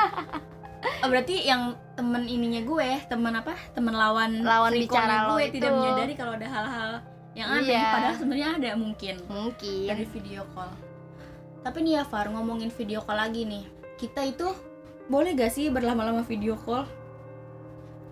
Oh, 1.01 1.09
berarti 1.09 1.41
yang 1.43 1.73
temen 1.93 2.23
ininya 2.23 2.61
gue 2.61 2.89
temen 3.07 3.33
apa? 3.33 3.53
Temen 3.73 3.91
lawan 3.91 4.41
Lawan 4.41 4.71
bicara 4.71 5.33
gue 5.33 5.41
itu. 5.43 5.53
tidak 5.57 5.71
menyadari 5.71 6.13
kalau 6.13 6.33
ada 6.33 6.47
hal-hal 6.47 6.89
yang 7.37 7.53
aneh 7.53 7.69
Iya. 7.69 7.85
padahal 7.93 8.15
sebenarnya 8.17 8.49
ada 8.57 8.69
mungkin 8.73 9.15
mungkin 9.29 9.85
dari 9.85 10.05
video 10.09 10.41
call. 10.51 10.73
Tapi 11.61 11.77
nih 11.85 12.01
ya 12.01 12.03
Far, 12.03 12.33
ngomongin 12.33 12.73
video 12.73 13.05
call 13.05 13.21
lagi 13.21 13.45
nih. 13.45 13.61
Kita 13.95 14.25
itu 14.25 14.49
boleh 15.05 15.37
gak 15.37 15.53
sih 15.53 15.69
berlama-lama 15.69 16.25
video 16.25 16.57
call? 16.57 16.89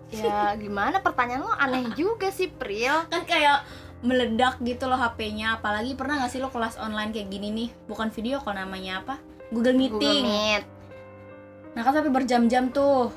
ya 0.06 0.54
gimana 0.54 1.02
pertanyaan 1.02 1.42
lo 1.42 1.50
aneh 1.50 1.90
juga 1.98 2.30
sih 2.30 2.46
Pril 2.46 2.94
Kan 3.10 3.26
kayak 3.26 3.66
meledak 4.06 4.62
gitu 4.62 4.86
loh 4.86 4.94
HP-nya. 4.94 5.58
Apalagi 5.58 5.98
pernah 5.98 6.22
gak 6.22 6.30
sih 6.30 6.38
lo 6.38 6.46
kelas 6.46 6.78
online 6.78 7.10
kayak 7.10 7.26
gini 7.26 7.50
nih? 7.50 7.68
Bukan 7.90 8.14
video 8.14 8.38
call 8.38 8.54
namanya 8.54 9.02
apa? 9.02 9.18
Google 9.50 9.74
Google 9.74 9.98
Meeting. 9.98 10.22
Meet 10.22 10.64
Nah 11.74 11.82
kan 11.82 11.92
sampai 11.92 12.14
berjam-jam 12.14 12.70
tuh. 12.70 13.10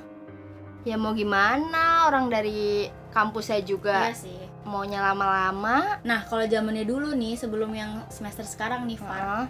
ya 0.81 0.95
mau 0.95 1.11
gimana 1.11 2.07
orang 2.07 2.31
dari 2.31 2.87
kampusnya 3.11 3.61
juga 3.61 4.09
Iya 4.09 4.15
sih. 4.15 4.41
Maunya 4.67 4.99
lama-lama 4.99 5.99
Nah 6.03 6.25
kalau 6.27 6.43
zamannya 6.43 6.83
dulu 6.83 7.15
nih 7.15 7.35
sebelum 7.35 7.71
yang 7.71 8.03
semester 8.11 8.43
sekarang 8.43 8.83
nih 8.85 8.99
Far. 8.99 9.19
Heeh, 9.19 9.45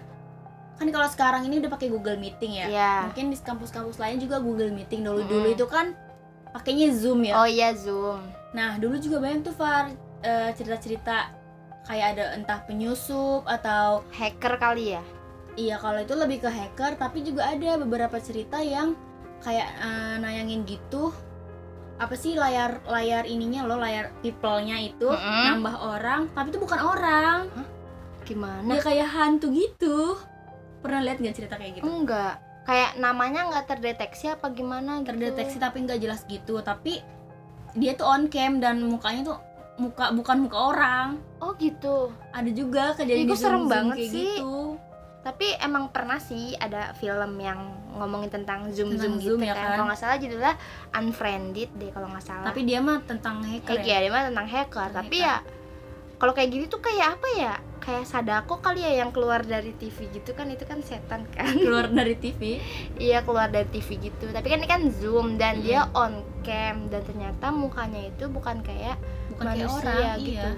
Kan 0.80 0.88
kalau 0.88 1.08
sekarang 1.12 1.44
ini 1.44 1.60
udah 1.60 1.68
pakai 1.68 1.92
Google 1.92 2.16
Meeting 2.16 2.56
ya. 2.56 2.66
Iya. 2.70 2.94
Mungkin 3.12 3.28
di 3.28 3.36
kampus-kampus 3.36 4.00
lain 4.00 4.16
juga 4.16 4.40
Google 4.40 4.72
Meeting 4.72 5.04
dulu-dulu 5.04 5.52
Mm-mm. 5.52 5.56
itu 5.58 5.66
kan 5.68 5.92
pakainya 6.50 6.88
Zoom 6.96 7.22
ya. 7.22 7.36
oh 7.36 7.46
iya 7.46 7.70
Zoom 7.76 8.24
Nah, 8.50 8.74
dulu 8.82 8.98
juga 8.98 9.22
banyak 9.22 9.46
tuh 9.46 9.54
Far 9.54 9.92
eh, 10.22 10.50
cerita-cerita 10.56 11.30
kayak 11.86 12.06
ada 12.16 12.24
entah 12.36 12.60
penyusup 12.64 13.44
atau 13.46 14.04
hacker 14.12 14.60
kali 14.60 14.94
ya 14.94 15.02
iya 15.56 15.76
kalau 15.76 15.98
itu 16.00 16.14
lebih 16.14 16.40
ke 16.40 16.48
hacker, 16.48 16.94
tapi 16.96 17.20
juga 17.20 17.50
ada 17.50 17.76
beberapa 17.76 18.16
cerita 18.22 18.62
yang 18.62 18.94
kayak 19.40 19.68
eh, 19.80 20.16
nayangin 20.20 20.62
gitu 20.64 21.10
apa 22.00 22.16
sih 22.16 22.32
layar 22.32 22.80
layar 22.88 23.28
ininya 23.28 23.68
loh 23.68 23.76
layar 23.76 24.08
people-nya 24.24 24.80
itu 24.80 25.04
Mm-mm. 25.04 25.44
nambah 25.52 25.76
orang 25.84 26.20
tapi 26.32 26.48
itu 26.48 26.58
bukan 26.58 26.80
orang. 26.80 27.38
Gimana? 28.24 28.64
Dia 28.64 28.80
kayak 28.80 29.08
hantu 29.12 29.52
gitu. 29.52 30.16
Pernah 30.80 31.04
lihat 31.04 31.20
nggak 31.20 31.36
cerita 31.36 31.60
kayak 31.60 31.80
gitu? 31.80 31.84
Enggak. 31.84 32.40
Kayak 32.64 32.96
namanya 32.96 33.52
nggak 33.52 33.66
terdeteksi 33.68 34.32
apa 34.32 34.48
gimana 34.48 35.04
gitu. 35.04 35.12
Terdeteksi 35.12 35.56
tapi 35.60 35.84
nggak 35.84 36.00
jelas 36.00 36.24
gitu. 36.24 36.64
Tapi 36.64 37.04
dia 37.76 37.92
tuh 37.94 38.08
on 38.08 38.32
cam 38.32 38.64
dan 38.64 38.80
mukanya 38.80 39.36
tuh 39.36 39.38
muka 39.76 40.08
bukan 40.16 40.48
muka 40.48 40.58
orang. 40.72 41.08
Oh 41.44 41.52
gitu. 41.60 42.16
Ada 42.32 42.50
juga 42.52 42.96
kejadian 42.96 43.28
gua 43.28 43.36
serem 43.36 43.64
banget 43.68 43.96
kayak 44.00 44.12
sih. 44.12 44.24
gitu. 44.40 44.56
Tapi 45.20 45.46
emang 45.60 45.92
pernah 45.92 46.16
sih 46.16 46.56
ada 46.56 46.96
film 46.96 47.36
yang 47.36 47.76
ngomongin 47.92 48.28
tentang 48.28 48.68
zoom 48.68 48.90
Tentang 48.90 49.00
zoom 49.00 49.14
Zoom 49.18 49.38
gitu 49.38 49.46
ya 49.46 49.52
kan, 49.52 49.60
kan? 49.60 49.70
kalau 49.72 49.84
nggak 49.86 50.00
salah 50.00 50.16
judulnya 50.16 50.54
unfriended 50.92 51.70
deh 51.74 51.90
kalau 51.90 52.08
nggak 52.08 52.22
salah. 52.22 52.46
Tapi 52.46 52.60
dia 52.62 52.78
mah 52.78 52.98
tentang 53.02 53.36
hacker 53.40 53.66
Kayak 53.68 53.82
ya? 53.82 53.90
ya, 53.90 53.98
dia 53.98 54.10
mah 54.10 54.22
tentang 54.26 54.46
hacker. 54.46 54.86
Tentang 54.86 54.96
tapi 55.00 55.16
hacker. 55.18 55.26
ya 55.26 55.58
kalau 56.16 56.32
kayak 56.32 56.50
gini 56.50 56.64
tuh 56.66 56.78
kayak 56.78 57.16
apa 57.16 57.28
ya? 57.34 57.54
Kayak 57.80 58.04
sadako 58.04 58.60
kali 58.60 58.80
ya 58.80 58.92
yang 58.94 59.08
keluar 59.08 59.40
dari 59.40 59.72
TV 59.72 60.12
gitu 60.12 60.30
kan 60.30 60.46
itu 60.46 60.62
kan 60.62 60.78
setan 60.80 61.24
kan. 61.26 61.48
Keluar 61.64 61.88
dari 61.88 62.12
TV 62.14 62.60
iya 62.96 63.20
keluar 63.20 63.48
dari 63.48 63.64
TV 63.66 63.96
gitu. 64.02 64.28
Tapi 64.28 64.44
kan 64.44 64.58
ini 64.58 64.68
kan 64.68 64.82
zoom 64.92 65.34
dan 65.34 65.56
Hmm. 65.56 65.64
dia 65.64 65.80
on 65.90 66.12
cam 66.40 66.88
dan 66.88 67.00
ternyata 67.02 67.48
mukanya 67.50 68.04
itu 68.06 68.24
bukan 68.26 68.60
kayak 68.60 69.00
bukan 69.30 69.44
kayak 69.46 69.64
manusia 69.64 69.88
orang 69.88 70.16
gitu. 70.18 70.30
iya 70.30 70.50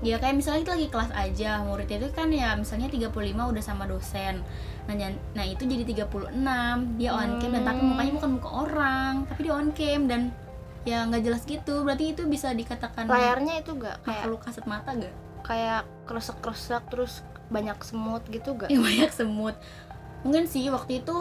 ya 0.00 0.16
kayak 0.16 0.32
misalnya 0.32 0.64
kita 0.64 0.72
lagi 0.80 0.88
kelas 0.88 1.10
aja 1.12 1.50
muridnya 1.60 2.00
itu 2.00 2.08
kan 2.16 2.32
ya 2.32 2.56
misalnya 2.56 2.88
35 2.88 3.12
udah 3.36 3.62
sama 3.62 3.84
dosen. 3.84 4.40
Nah, 4.88 4.94
nah 5.36 5.44
itu 5.44 5.68
jadi 5.68 5.84
36 5.84 6.40
dia 6.96 7.12
on 7.12 7.36
cam 7.36 7.50
dan 7.52 7.62
tapi 7.68 7.80
Hmm. 7.84 7.88
mukanya 7.94 8.12
bukan 8.16 8.30
muka 8.40 8.50
orang 8.64 9.12
tapi 9.28 9.40
dia 9.44 9.54
on 9.54 9.68
cam 9.76 10.00
dan 10.08 10.20
ya 10.88 11.04
nggak 11.04 11.20
jelas 11.20 11.44
gitu. 11.44 11.84
Berarti 11.84 12.16
itu 12.16 12.24
bisa 12.24 12.48
dikatakan 12.50 13.04
layarnya 13.06 13.60
itu 13.60 13.76
gak 13.76 14.00
kayak 14.00 14.24
makhluk 14.24 14.40
kasat 14.40 14.64
mata 14.64 14.90
gak? 14.96 15.14
kayak 15.40 15.82
kresek 16.08 16.36
kresek 16.44 16.84
terus 16.88 17.24
banyak 17.50 17.76
semut 17.82 18.22
gitu 18.32 18.56
gak 18.56 18.72
yang 18.72 18.80
banyak 18.88 19.12
semut. 19.12 19.56
Mungkin 20.24 20.48
sih 20.48 20.64
waktu 20.72 21.04
itu 21.04 21.16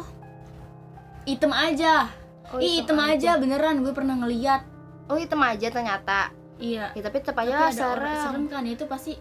hitam 1.27 1.51
aja. 1.51 2.07
Oh, 2.49 2.57
Ih, 2.57 2.81
hitam 2.81 2.97
aja 2.97 3.37
beneran. 3.37 3.83
Gue 3.83 3.93
pernah 3.93 4.17
ngeliat. 4.17 4.63
Oh 5.09 5.17
hitam 5.19 5.41
aja 5.43 5.67
ternyata 5.69 6.31
iya. 6.59 6.85
Ya, 6.93 7.01
tapi 7.01 7.17
tetap 7.23 7.35
tapi 7.39 7.51
aja 7.51 7.63
orang 7.63 7.73
serem 7.73 8.15
serem 8.19 8.43
kan 8.51 8.63
itu 8.67 8.85
pasti 8.85 9.13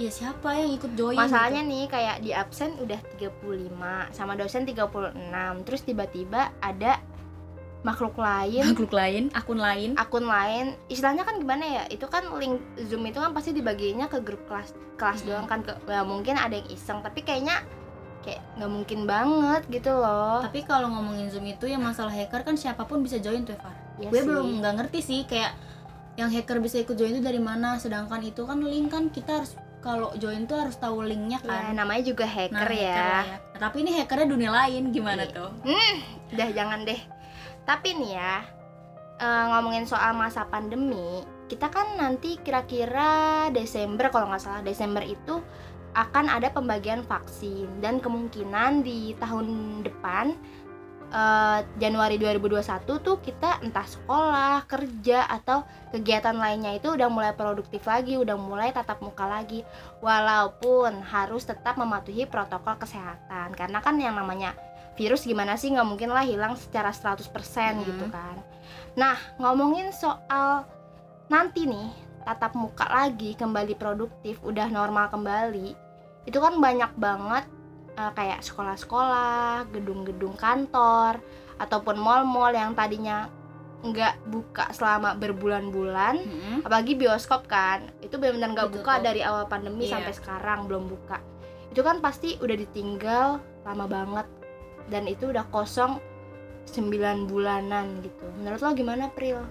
ya 0.00 0.08
siapa 0.08 0.56
yang 0.56 0.72
ikut 0.76 0.92
join 0.96 1.18
Masalahnya 1.20 1.62
gitu. 1.64 1.72
nih 1.72 1.84
kayak 1.88 2.16
di 2.24 2.30
absen 2.32 2.70
udah 2.80 3.00
35 3.20 4.16
sama 4.16 4.32
dosen 4.40 4.64
36 4.64 5.12
terus 5.68 5.80
tiba-tiba 5.84 6.48
ada 6.64 6.96
makhluk 7.82 8.14
lain. 8.16 8.62
Makhluk 8.72 8.94
lain 8.94 9.24
akun 9.34 9.58
lain. 9.58 9.90
Akun 9.98 10.24
lain. 10.24 10.78
Istilahnya 10.86 11.26
kan 11.26 11.36
gimana 11.42 11.64
ya 11.66 11.82
itu 11.90 12.06
kan 12.06 12.24
link 12.38 12.62
zoom 12.86 13.02
itu 13.04 13.18
kan 13.18 13.34
pasti 13.34 13.50
dibagiinnya 13.50 14.06
ke 14.06 14.22
grup 14.22 14.46
kelas 14.46 14.72
kelas 14.96 15.26
Mm-mm. 15.26 15.28
doang 15.28 15.46
kan 15.50 15.60
ke 15.66 15.72
ya 15.90 16.06
mungkin 16.06 16.38
ada 16.38 16.54
yang 16.54 16.68
iseng 16.70 17.02
tapi 17.02 17.26
kayaknya 17.26 17.58
kayak 18.22 18.38
nggak 18.54 18.70
mungkin 18.70 19.00
banget 19.04 19.62
gitu 19.66 19.90
loh. 19.98 20.40
Tapi 20.46 20.62
kalau 20.62 20.88
ngomongin 20.94 21.26
zoom 21.28 21.42
itu 21.42 21.66
yang 21.66 21.82
masalah 21.82 22.14
hacker 22.14 22.46
kan 22.46 22.54
siapa 22.54 22.86
pun 22.86 23.02
bisa 23.02 23.18
join 23.18 23.42
tuh 23.42 23.58
Far. 23.58 23.74
Ya 23.98 24.08
gue 24.08 24.20
sih. 24.22 24.26
belum 24.30 24.62
nggak 24.62 24.74
ngerti 24.78 25.00
sih 25.02 25.20
kayak 25.26 25.52
yang 26.14 26.28
hacker 26.28 26.60
bisa 26.60 26.76
ikut 26.78 26.92
join 26.92 27.12
itu 27.12 27.22
dari 27.22 27.40
mana? 27.40 27.76
Sedangkan 27.76 28.20
itu 28.20 28.44
kan 28.44 28.60
link 28.60 28.88
kan 28.88 29.08
kita 29.08 29.40
harus 29.40 29.52
kalau 29.80 30.14
join 30.14 30.46
tuh 30.46 30.62
harus 30.62 30.78
tahu 30.78 31.02
linknya 31.02 31.42
ya, 31.42 31.48
kan. 31.66 31.74
namanya 31.74 32.06
juga 32.06 32.22
hacker 32.22 32.54
Nah, 32.54 32.70
ya. 32.70 32.94
lah 32.94 33.26
Nah, 33.50 33.58
tapi 33.60 33.82
ini 33.82 33.90
hackernya 33.92 34.26
dunia 34.26 34.50
lain 34.50 34.90
gimana 34.90 35.26
Iya. 35.26 35.34
tuh? 35.34 35.50
Udah 36.30 36.48
jangan 36.52 36.86
deh. 36.86 37.00
Tapi 37.62 37.88
nih 37.94 38.12
ya 38.14 38.34
eh, 39.18 39.44
ngomongin 39.48 39.86
soal 39.86 40.12
masa 40.12 40.46
pandemi 40.46 41.22
kita 41.46 41.68
kan 41.68 41.94
nanti 41.94 42.40
kira-kira 42.40 43.10
Desember 43.50 44.08
kalau 44.08 44.26
nggak 44.26 44.40
salah 44.40 44.62
Desember 44.62 45.02
itu 45.02 45.42
akan 45.92 46.24
ada 46.26 46.48
pembagian 46.48 47.02
vaksin. 47.02 47.68
Dan 47.78 47.98
kemungkinan 47.98 48.80
di 48.80 49.12
tahun 49.16 49.46
depan 49.82 50.32
eh, 51.12 51.58
Januari 51.76 52.16
2021 52.16 53.04
tuh 53.04 53.20
kita 53.20 53.60
entah 53.60 53.84
sekolah, 53.84 54.64
kerja 54.64 55.28
atau 55.28 55.62
kegiatan 55.92 56.32
lainnya 56.32 56.72
itu 56.72 56.88
udah 56.88 57.12
mulai 57.12 57.36
produktif 57.36 57.84
lagi, 57.84 58.16
udah 58.16 58.34
mulai 58.40 58.72
tatap 58.72 59.04
muka 59.04 59.28
lagi. 59.28 59.60
Walaupun 60.00 61.04
harus 61.04 61.44
tetap 61.44 61.76
mematuhi 61.76 62.24
protokol 62.24 62.80
kesehatan 62.80 63.52
karena 63.52 63.78
kan 63.84 64.00
yang 64.00 64.16
namanya 64.16 64.56
virus 64.92 65.24
gimana 65.24 65.56
sih 65.56 65.72
nggak 65.72 65.88
mungkin 65.88 66.10
lah 66.12 66.24
hilang 66.24 66.52
secara 66.56 66.92
100% 66.92 67.80
Hmm. 67.80 67.84
gitu 67.84 68.06
kan. 68.12 68.36
Nah, 68.96 69.16
ngomongin 69.40 69.88
soal 69.92 70.68
nanti 71.32 71.64
nih 71.64 71.88
tatap 72.28 72.52
muka 72.54 72.86
lagi 72.86 73.32
kembali 73.34 73.74
produktif, 73.74 74.38
udah 74.44 74.68
normal 74.68 75.08
kembali. 75.08 75.74
Itu 76.28 76.38
kan 76.38 76.60
banyak 76.60 76.92
banget 77.00 77.44
eh, 77.92 78.12
kayak 78.12 78.40
sekolah-sekolah, 78.40 79.68
gedung-gedung 79.68 80.34
kantor 80.34 81.20
ataupun 81.56 81.96
mall-mall 81.96 82.50
yang 82.50 82.72
tadinya 82.72 83.28
nggak 83.82 84.14
buka 84.24 84.70
selama 84.70 85.18
berbulan-bulan 85.18 86.14
Mm-mm. 86.16 86.56
apalagi 86.62 86.94
bioskop 86.94 87.50
kan 87.50 87.90
itu 87.98 88.14
benar-benar 88.14 88.54
nggak 88.54 88.70
buka 88.72 89.02
dari 89.02 89.26
awal 89.26 89.50
pandemi 89.50 89.90
Iya. 89.90 89.98
sampai 89.98 90.14
sekarang 90.14 90.70
belum 90.70 90.86
buka 90.86 91.18
itu 91.66 91.82
kan 91.82 91.98
pasti 91.98 92.38
udah 92.38 92.54
ditinggal 92.54 93.26
lama 93.66 93.86
banget 93.86 94.26
dan 94.86 95.10
itu 95.10 95.34
udah 95.34 95.42
kosong 95.50 95.98
9 96.70 97.26
bulanan 97.26 97.98
gitu 98.00 98.22
menurut 98.38 98.62
lo 98.62 98.70
gimana 98.70 99.10
Pril? 99.10 99.42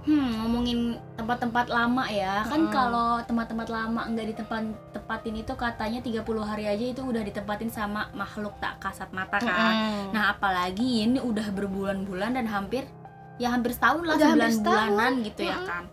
Hmm, 0.00 0.32
ngomongin 0.40 0.96
tempat-tempat 1.20 1.68
lama 1.68 2.08
ya. 2.08 2.40
Kan 2.48 2.72
kalau 2.72 3.20
tempat-tempat 3.24 3.68
lama 3.68 4.00
nggak 4.08 4.32
ditempat 4.32 4.62
tempatin 4.96 5.34
itu 5.36 5.52
katanya 5.52 6.00
30 6.00 6.24
hari 6.40 6.64
aja 6.64 6.84
itu 6.96 7.02
udah 7.04 7.20
ditempatin 7.20 7.68
sama 7.68 8.08
makhluk 8.16 8.56
tak 8.60 8.80
kasat 8.80 9.12
mata 9.12 9.36
kan. 9.36 9.48
Mm-mm. 9.52 10.16
Nah, 10.16 10.32
apalagi 10.32 11.04
ini 11.04 11.20
udah 11.20 11.52
berbulan-bulan 11.52 12.32
dan 12.40 12.48
hampir 12.48 12.88
ya 13.36 13.52
hampir 13.52 13.76
setahun 13.76 14.04
lah, 14.04 14.16
sembilan 14.16 14.52
setahun. 14.52 14.64
bulanan 14.64 15.12
gitu 15.20 15.42
ya 15.44 15.56
Mm-mm. 15.60 15.68
kan. 15.68 15.84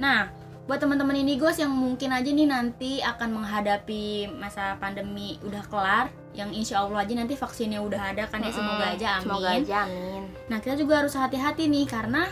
Nah, 0.00 0.18
buat 0.66 0.78
teman-teman 0.78 1.18
ini 1.18 1.34
guys 1.38 1.58
yang 1.58 1.74
mungkin 1.74 2.10
aja 2.14 2.30
nih 2.30 2.46
nanti 2.46 3.02
akan 3.02 3.42
menghadapi 3.42 4.30
masa 4.38 4.78
pandemi 4.78 5.34
udah 5.42 5.66
kelar, 5.66 6.06
yang 6.30 6.54
insya 6.54 6.86
Allah 6.86 7.02
aja 7.02 7.14
nanti 7.18 7.34
vaksinnya 7.34 7.82
udah 7.82 8.14
ada 8.14 8.30
kan 8.30 8.38
ya 8.38 8.54
semoga 8.54 8.86
aja 8.94 9.08
amin. 9.18 9.22
semoga 9.26 9.48
aja 9.50 9.78
amin 9.86 10.22
Nah 10.46 10.58
kita 10.62 10.78
juga 10.78 11.02
harus 11.02 11.14
hati-hati 11.18 11.66
nih 11.66 11.90
karena 11.90 12.30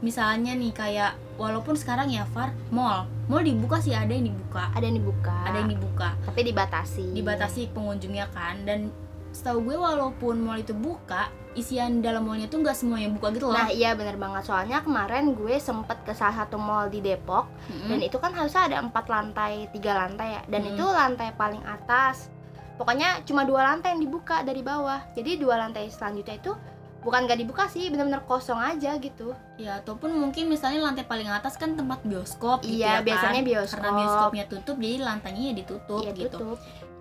misalnya 0.00 0.56
nih 0.56 0.72
kayak 0.72 1.12
walaupun 1.36 1.76
sekarang 1.76 2.12
ya 2.12 2.24
Far 2.28 2.52
mall. 2.72 3.08
Mall 3.28 3.46
dibuka 3.46 3.80
sih 3.80 3.94
ada 3.96 4.10
yang 4.10 4.28
dibuka. 4.28 4.68
Ada 4.74 4.84
yang 4.84 4.96
dibuka. 5.00 5.36
Ada 5.46 5.56
yang 5.64 5.70
dibuka. 5.72 6.08
Tapi 6.26 6.40
dibatasi. 6.50 7.06
Dibatasi 7.14 7.60
pengunjungnya 7.72 8.26
kan. 8.34 8.64
Dan 8.66 8.90
setahu 9.30 9.62
gue 9.70 9.76
walaupun 9.78 10.42
mall 10.42 10.58
itu 10.58 10.74
buka 10.74 11.30
isian 11.54 11.98
dalam 11.98 12.26
mallnya 12.30 12.46
tuh 12.46 12.62
nggak 12.62 12.78
semuanya 12.78 13.10
buka 13.10 13.34
gitu 13.34 13.50
loh. 13.50 13.58
Nah 13.58 13.70
iya 13.70 13.94
bener 13.98 14.14
banget. 14.18 14.46
Soalnya 14.46 14.82
kemarin 14.82 15.34
gue 15.34 15.54
sempet 15.58 15.98
ke 16.06 16.14
salah 16.14 16.46
satu 16.46 16.58
mall 16.58 16.90
di 16.90 17.02
Depok. 17.02 17.46
Mm-mm. 17.70 17.90
dan 17.90 17.98
itu 18.02 18.16
kan 18.22 18.30
harusnya 18.34 18.70
ada 18.70 18.76
empat 18.82 19.06
lantai 19.10 19.66
tiga 19.74 19.98
lantai 19.98 20.38
ya. 20.38 20.42
Dan 20.46 20.62
Mm-mm. 20.66 20.74
itu 20.78 20.84
lantai 20.86 21.28
paling 21.34 21.62
atas. 21.66 22.30
Pokoknya 22.78 23.20
cuma 23.28 23.44
dua 23.44 23.66
lantai 23.66 23.92
yang 23.98 24.02
dibuka 24.02 24.40
dari 24.46 24.62
bawah. 24.64 25.04
Jadi 25.12 25.36
dua 25.42 25.58
lantai 25.60 25.90
selanjutnya 25.90 26.38
itu 26.38 26.52
bukan 27.00 27.24
gak 27.24 27.40
dibuka 27.40 27.64
sih 27.64 27.88
bener-bener 27.88 28.20
kosong 28.28 28.60
aja 28.60 29.00
gitu 29.00 29.32
ya 29.56 29.80
ataupun 29.80 30.12
mungkin 30.12 30.52
misalnya 30.52 30.84
lantai 30.84 31.08
paling 31.08 31.28
atas 31.32 31.56
kan 31.56 31.72
tempat 31.72 32.04
bioskop 32.04 32.60
gitu 32.60 32.84
iya 32.84 32.86
ya 32.86 32.94
kan? 33.00 33.08
biasanya 33.08 33.42
bioskop 33.42 33.80
karena 33.80 33.90
bioskopnya 33.96 34.44
tutup 34.52 34.76
jadi 34.76 34.96
lantainya 35.00 35.42
ya 35.48 35.54
ditutup 35.64 36.00
Iya, 36.04 36.12
gitu 36.12 36.36
tutup. 36.36 36.58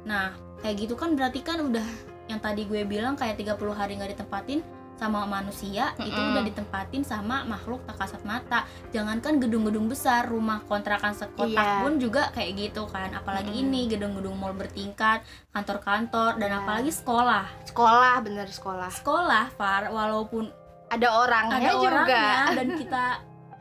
Nah, 0.08 0.32
kayak 0.64 0.76
gitu 0.88 0.94
kan 0.96 1.20
berarti 1.20 1.40
kan 1.44 1.60
udah 1.60 1.84
yang 2.32 2.40
tadi 2.40 2.64
gue 2.64 2.88
bilang 2.88 3.20
kayak 3.20 3.36
30 3.42 3.60
hari 3.76 4.00
nggak 4.00 4.16
ditempatin 4.16 4.64
sama 5.00 5.24
manusia 5.24 5.96
itu 5.98 6.12
Mm-mm. 6.12 6.36
udah 6.36 6.44
ditempatin 6.44 7.02
sama 7.02 7.48
makhluk 7.48 7.80
tak 7.88 7.96
kasat 7.98 8.20
mata. 8.22 8.68
Jangankan 8.92 9.40
gedung-gedung 9.40 9.88
besar, 9.88 10.28
rumah 10.28 10.60
kontrakan 10.68 11.16
sekotak 11.16 11.56
Iya. 11.56 11.80
pun 11.80 11.96
juga 11.96 12.28
kayak 12.36 12.52
gitu 12.60 12.84
kan. 12.86 13.16
Apalagi 13.16 13.56
Mm-mm. 13.56 13.64
ini 13.64 13.82
gedung-gedung 13.88 14.36
mall 14.36 14.52
bertingkat, 14.52 15.24
kantor-kantor 15.50 16.36
dan 16.36 16.50
Iya. 16.52 16.60
apalagi 16.60 16.92
sekolah. 16.92 17.46
sekolah 17.64 18.16
bener 18.20 18.48
sekolah 18.50 18.92
Sekolah, 18.92 19.46
Far, 19.56 19.88
walaupun 19.88 20.52
ada 20.90 21.08
orangnya 21.16 21.56
ada 21.56 21.72
juga 21.72 21.88
orangnya 22.04 22.34
dan 22.60 22.68
kita 22.76 23.04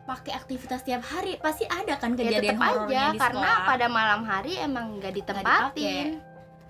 pakai 0.03 0.33
aktivitas 0.33 0.81
tiap 0.83 1.05
hari 1.05 1.37
pasti 1.37 1.68
ada 1.68 1.92
kan 1.94 2.16
ya 2.16 2.24
kejadian 2.24 2.57
horornya 2.57 2.96
aja 2.98 3.12
di 3.12 3.18
karena 3.20 3.44
sekolah. 3.53 3.68
pada 3.68 3.87
malam 3.87 4.20
hari 4.24 4.53
emang 4.57 4.96
nggak 4.96 5.12
ditempatin 5.14 6.09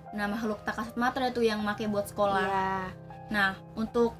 Nah, 0.09 0.25
makhluk 0.25 0.65
tak 0.65 0.73
kasat 0.73 0.97
mata 0.97 1.21
itu 1.21 1.45
yang 1.45 1.61
make 1.61 1.85
buat 1.85 2.09
sekolah. 2.09 2.41
Iya. 2.41 2.73
Nah, 3.29 3.49
untuk 3.77 4.17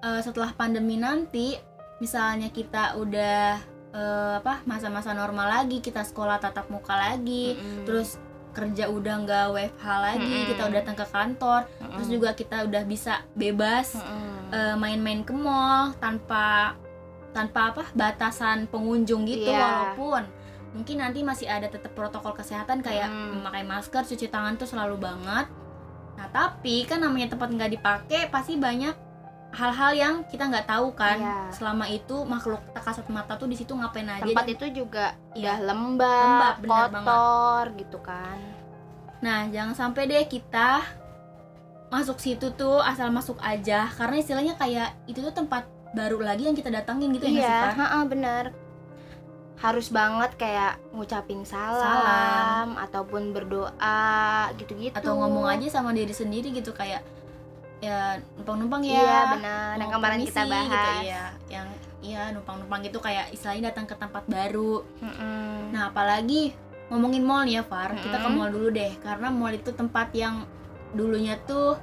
eh, 0.00 0.20
setelah 0.20 0.52
pandemi 0.52 0.96
nanti, 0.96 1.56
misalnya 1.98 2.48
kita 2.48 2.96
udah 2.96 3.56
eh, 3.92 4.34
apa 4.38 4.60
masa-masa 4.64 5.12
normal 5.12 5.48
lagi, 5.50 5.80
kita 5.80 6.02
sekolah 6.02 6.36
tatap 6.36 6.68
muka 6.68 6.92
lagi, 6.92 7.56
Mm-mm. 7.56 7.84
terus 7.84 8.20
kerja 8.52 8.88
udah 8.88 9.14
nggak 9.20 9.46
WFH 9.52 9.86
lagi, 9.86 10.24
Mm-mm. 10.24 10.48
kita 10.48 10.62
udah 10.64 10.76
datang 10.80 10.96
ke 10.96 11.06
kantor, 11.06 11.60
Mm-mm. 11.68 11.92
terus 11.96 12.08
juga 12.08 12.30
kita 12.32 12.64
udah 12.64 12.82
bisa 12.84 13.24
bebas 13.32 13.96
eh, 14.52 14.76
main-main 14.76 15.24
ke 15.24 15.32
mall 15.32 15.96
tanpa 15.96 16.76
tanpa 17.32 17.68
apa 17.68 17.84
batasan 17.92 18.64
pengunjung 18.66 19.28
gitu, 19.28 19.48
Iya. 19.48 19.60
walaupun 19.60 20.24
mungkin 20.72 21.00
nanti 21.00 21.20
masih 21.20 21.48
ada 21.48 21.68
tetap 21.68 21.92
protokol 21.92 22.32
kesehatan 22.32 22.80
kayak 22.80 23.08
Mm. 23.08 23.40
memakai 23.40 23.64
masker, 23.64 24.04
cuci 24.04 24.28
tangan 24.28 24.56
tuh 24.56 24.68
selalu 24.68 25.00
banget. 25.00 25.48
Nah, 26.16 26.28
tapi 26.32 26.84
kan 26.84 27.00
namanya 27.00 27.32
tempat 27.32 27.48
nggak 27.48 27.72
dipakai 27.72 28.28
pasti 28.28 28.56
banyak 28.56 28.92
hal-hal 29.48 29.92
yang 29.92 30.14
kita 30.24 30.44
nggak 30.44 30.66
tahu 30.66 30.92
kan. 30.92 31.16
Iya. 31.16 31.38
Selama 31.50 31.86
itu 31.86 32.16
makhluk 32.22 32.60
tak 32.70 32.82
kasat 32.84 33.06
mata 33.06 33.34
tuh 33.34 33.46
di 33.46 33.54
situ 33.54 33.72
ngapain 33.72 34.04
aja. 34.04 34.20
tempat 34.20 34.44
dan- 34.44 34.52
itu 34.52 34.66
juga 34.76 35.06
Iya. 35.32 35.38
udah 35.38 35.58
lembab, 35.64 36.24
Lembab, 36.24 36.54
benar 36.58 36.88
kotor 36.90 37.64
gitu 37.76 37.98
kan 38.00 38.38
Nah, 39.16 39.48
jangan 39.48 39.72
sampai 39.72 40.04
deh 40.04 40.24
kita 40.24 40.84
masuk 41.86 42.18
situ 42.18 42.52
tuh 42.52 42.78
asal 42.78 43.08
masuk 43.08 43.38
aja 43.40 43.88
karena 43.88 44.16
istilahnya 44.16 44.54
kayak 44.54 44.92
itu 45.06 45.18
tuh 45.20 45.32
tempat 45.32 45.64
baru 45.92 46.20
lagi 46.20 46.44
yang 46.44 46.52
kita 46.52 46.68
datangin 46.68 47.08
gitu 47.10 47.24
ya 47.24 47.32
nggak 47.32 47.40
sih, 47.40 47.48
iya 47.48 47.72
ha-ha, 47.72 48.00
bener 48.04 48.44
harus 49.56 49.88
banget 49.88 50.36
kayak 50.36 50.76
ngucapin 50.92 51.40
salam, 51.42 51.80
Salam. 51.80 52.68
ataupun 52.76 53.32
berdoa 53.32 54.04
gitu-gitu 54.54 54.92
atau 54.92 55.16
ngomong 55.16 55.48
aja 55.48 55.72
sama 55.72 55.90
diri 55.90 56.12
sendiri 56.12 56.52
gitu 56.52 56.70
kayak 56.70 57.00
ya 57.76 58.16
numpang-numpang 58.40 58.82
ya 58.82 58.96
iya 58.96 59.18
benar. 59.36 59.72
Yang 59.76 59.90
kemarin 59.92 60.18
kita 60.24 60.32
permisi 60.32 60.52
bahas 60.52 60.68
gitu, 60.72 60.90
iya 61.04 61.24
yang 61.52 61.68
iya 62.00 62.22
numpang-numpang 62.32 62.80
gitu 62.86 62.98
kayak 63.02 63.26
istilahnya 63.34 63.72
datang 63.72 63.84
ke 63.84 63.94
tempat 63.94 64.24
baru. 64.26 64.80
Mm-mm. 65.04 65.74
nah 65.74 65.92
apalagi 65.92 66.56
ngomongin 66.88 67.22
mall 67.26 67.42
nih 67.44 67.60
ya 67.60 67.62
Far. 67.66 67.92
Kita 67.98 68.16
ke 68.22 68.28
mall 68.30 68.48
dulu 68.48 68.70
deh 68.70 68.92
karena 69.02 69.28
mall 69.28 69.52
itu 69.52 69.74
tempat 69.74 70.08
yang 70.14 70.46
dulunya 70.94 71.36
tuh 71.44 71.76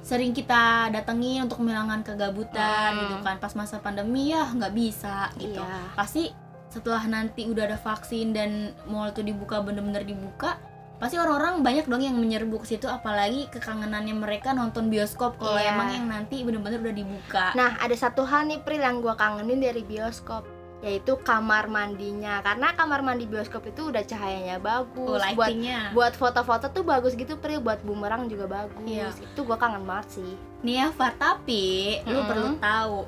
sering 0.00 0.32
kita 0.32 0.88
datengin 0.88 1.44
untuk 1.44 1.60
menghilangkan 1.60 2.00
kegabutan 2.02 2.90
Mm. 2.96 3.00
gitu 3.04 3.16
kan. 3.22 3.36
Pas 3.38 3.52
masa 3.52 3.76
pandemi 3.78 4.32
ya 4.32 4.48
nggak 4.48 4.72
bisa 4.74 5.28
gitu. 5.36 5.60
Iya. 5.60 5.92
Pasti 5.94 6.32
setelah 6.68 7.00
nanti 7.08 7.44
udah 7.48 7.64
ada 7.68 7.78
vaksin 7.80 8.32
dan 8.32 8.72
mall 8.88 9.08
itu 9.12 9.20
dibuka 9.24 9.60
bener-bener 9.60 10.04
dibuka 10.04 10.56
pasti 10.98 11.14
orang-orang 11.14 11.62
banyak 11.62 11.86
dong 11.86 12.02
yang 12.02 12.14
menyerbu 12.14 12.58
ke 12.58 12.66
situ 12.68 12.86
apalagi 12.86 13.46
kekangenannya 13.48 14.12
mereka 14.12 14.50
nonton 14.50 14.90
bioskop. 14.90 15.38
Kalau 15.38 15.54
Iya. 15.54 15.72
emang 15.72 15.88
yang 15.88 16.06
nanti 16.06 16.42
bener-bener 16.42 16.82
udah 16.82 16.96
dibuka. 16.96 17.44
Nah 17.54 17.78
ada 17.78 17.94
satu 17.94 18.22
hal 18.22 18.44
nih 18.44 18.60
Pril 18.60 18.78
yang 18.78 18.98
gua 18.98 19.14
kangenin 19.14 19.58
dari 19.58 19.82
bioskop 19.82 20.42
yaitu 20.78 21.18
kamar 21.18 21.66
mandinya. 21.66 22.38
Karena 22.38 22.70
kamar 22.70 23.02
mandi 23.02 23.26
bioskop 23.26 23.66
itu 23.66 23.90
udah 23.90 23.98
cahayanya 24.00 24.58
bagus. 24.58 25.10
Oh, 25.10 25.18
buat 25.18 25.34
lightingnya. 25.34 25.90
buat 25.90 26.14
foto-foto 26.14 26.70
tuh 26.70 26.82
bagus 26.82 27.14
gitu 27.14 27.34
Pril. 27.34 27.58
Buat 27.58 27.82
bumerang 27.82 28.26
juga 28.26 28.46
bagus. 28.46 28.82
Iya. 28.82 29.10
itu 29.14 29.40
gua 29.42 29.54
kangen 29.54 29.82
banget 29.82 30.18
sih. 30.18 30.32
Nih 30.62 30.82
ya 30.82 30.90
Far 30.90 31.14
tapi 31.14 31.98
lu 32.04 32.10
Mm-mm. 32.12 32.26
perlu 32.26 32.48
tahu 32.58 32.98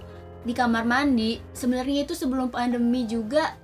di 0.40 0.54
kamar 0.54 0.82
mandi 0.82 1.42
sebenarnya 1.50 2.02
itu 2.04 2.14
sebelum 2.14 2.48
pandemi 2.48 3.04
juga 3.04 3.58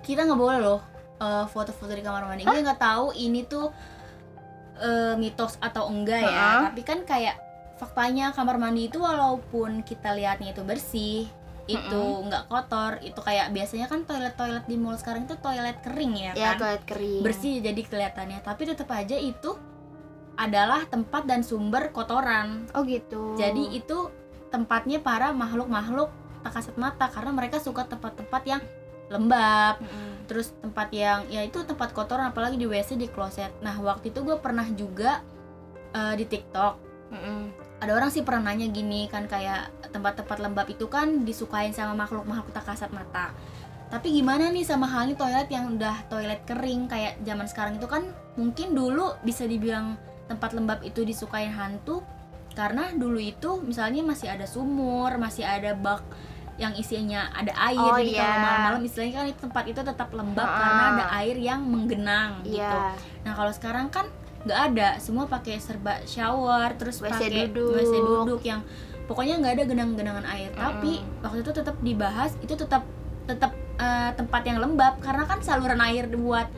kita 0.00 0.22
nggak 0.22 0.36
boleh 0.36 0.58
loh 0.58 0.80
eh, 1.18 1.46
foto-foto 1.50 1.92
di 1.92 2.02
kamar 2.02 2.24
mandi. 2.26 2.46
Gue 2.46 2.62
nggak 2.62 2.80
tahu 2.80 3.14
ini 3.14 3.44
tuh 3.44 3.70
eh, 4.78 5.14
mitos 5.18 5.58
atau 5.58 5.90
enggak 5.90 6.22
ya. 6.22 6.30
Ha-ha. 6.30 6.60
tapi 6.70 6.82
kan 6.86 7.02
kayak 7.02 7.36
faktanya 7.78 8.34
kamar 8.34 8.58
mandi 8.58 8.90
itu 8.90 8.98
walaupun 8.98 9.86
kita 9.86 10.10
lihatnya 10.10 10.50
itu 10.50 10.66
bersih 10.66 11.30
itu 11.68 12.02
nggak 12.24 12.48
kotor 12.48 12.96
itu 13.04 13.20
kayak 13.20 13.52
biasanya 13.52 13.86
kan 13.92 14.08
toilet-toilet 14.08 14.64
di 14.64 14.76
mall 14.80 14.96
sekarang 14.96 15.28
itu 15.28 15.36
toilet 15.36 15.76
kering 15.84 16.16
ya 16.16 16.32
ya 16.32 16.56
kan? 16.56 16.64
toilet 16.64 16.84
kering. 16.88 17.20
Bersih 17.20 17.60
jadi 17.60 17.80
kelihatannya. 17.84 18.40
Tapi 18.40 18.62
tetap 18.64 18.88
aja 18.88 19.14
itu 19.20 19.52
adalah 20.40 20.88
tempat 20.88 21.28
dan 21.28 21.44
sumber 21.44 21.92
kotoran. 21.92 22.64
Oh 22.72 22.82
gitu. 22.88 23.36
Jadi 23.36 23.76
itu 23.76 24.08
tempatnya 24.48 25.04
para 25.04 25.28
makhluk-makhluk 25.36 26.08
tak 26.40 26.56
kasat 26.56 26.76
mata 26.80 27.12
karena 27.12 27.36
mereka 27.36 27.60
suka 27.60 27.84
tempat-tempat 27.84 28.42
yang 28.48 28.62
lembab 29.08 29.80
Mm-mm. 29.80 30.28
terus 30.28 30.52
tempat 30.60 30.88
yang 30.92 31.24
ya 31.32 31.44
itu 31.44 31.64
tempat 31.64 31.96
kotoran 31.96 32.30
apalagi 32.30 32.60
di 32.60 32.68
WC 32.68 33.00
di 33.00 33.08
kloset 33.08 33.52
nah 33.64 33.74
waktu 33.80 34.12
itu 34.12 34.20
gue 34.24 34.36
pernah 34.40 34.64
juga 34.72 35.24
eh, 35.96 36.14
di 36.16 36.24
TikTok 36.28 36.74
Mm-mm. 37.12 37.40
ada 37.80 37.92
orang 37.96 38.12
sih 38.12 38.20
pernah 38.20 38.52
nanya 38.52 38.68
gini 38.68 39.08
kan 39.08 39.24
kayak 39.24 39.72
tempat-tempat 39.88 40.38
lembab 40.44 40.68
itu 40.68 40.86
kan 40.92 41.24
disukain 41.24 41.72
sama 41.72 41.96
makhluk-makhluk 41.96 42.52
tak 42.52 42.68
kasat 42.68 42.92
mata 42.92 43.32
tapi 43.88 44.12
gimana 44.12 44.52
nih 44.52 44.68
sama 44.68 44.84
halnya 44.84 45.16
toilet 45.16 45.48
yang 45.48 45.72
udah 45.80 46.04
toilet 46.12 46.44
kering 46.44 46.92
kayak 46.92 47.16
zaman 47.24 47.48
sekarang 47.48 47.80
itu 47.80 47.88
kan 47.88 48.04
mungkin 48.36 48.76
dulu 48.76 49.16
bisa 49.24 49.48
dibilang 49.48 49.96
tempat 50.28 50.52
lembab 50.52 50.84
itu 50.84 51.08
disukain 51.08 51.48
hantu 51.48 52.04
karena 52.52 52.92
dulu 52.92 53.16
itu 53.16 53.64
misalnya 53.64 54.04
masih 54.04 54.28
ada 54.28 54.44
sumur 54.44 55.08
masih 55.16 55.48
ada 55.48 55.72
bak 55.72 56.04
yang 56.58 56.74
isinya 56.74 57.30
ada 57.30 57.54
air 57.64 57.78
Oh, 57.80 57.94
jadi 57.96 58.12
iya. 58.12 58.20
kalau 58.20 58.38
malam-malam 58.40 58.80
istilahnya 58.82 59.14
kan 59.14 59.26
tempat 59.40 59.64
itu 59.64 59.80
tetap 59.80 60.08
lembab 60.10 60.42
Ah. 60.42 60.58
karena 60.58 60.82
ada 60.90 61.04
air 61.16 61.36
yang 61.38 61.60
menggenang 61.62 62.42
gitu 62.42 62.58
Iya. 62.58 62.98
Nah 63.22 63.32
kalau 63.32 63.50
sekarang 63.50 63.86
kan 63.88 64.10
nggak 64.38 64.60
ada, 64.66 64.88
semua 64.96 65.24
pakai 65.24 65.58
serba 65.58 65.98
shower, 66.04 66.74
terus 66.74 66.98
WC 66.98 67.10
pakai 67.10 67.30
duduk. 67.46 67.74
WC 67.74 67.94
duduk 67.96 68.42
yang 68.42 68.60
pokoknya 69.04 69.34
nggak 69.36 69.52
ada 69.52 69.64
genang-genangan 69.66 70.26
air. 70.26 70.50
Mm-mm. 70.50 70.62
Tapi 70.62 70.92
waktu 71.20 71.38
itu 71.40 71.50
tetap 71.52 71.76
dibahas, 71.80 72.34
itu 72.38 72.54
tetap 72.54 72.82
tetap 73.24 73.50
eh, 73.78 74.10
tempat 74.12 74.42
yang 74.42 74.58
lembab 74.58 74.98
karena 74.98 75.22
kan 75.22 75.38
saluran 75.38 75.78
air 75.80 76.10
buat 76.10 76.50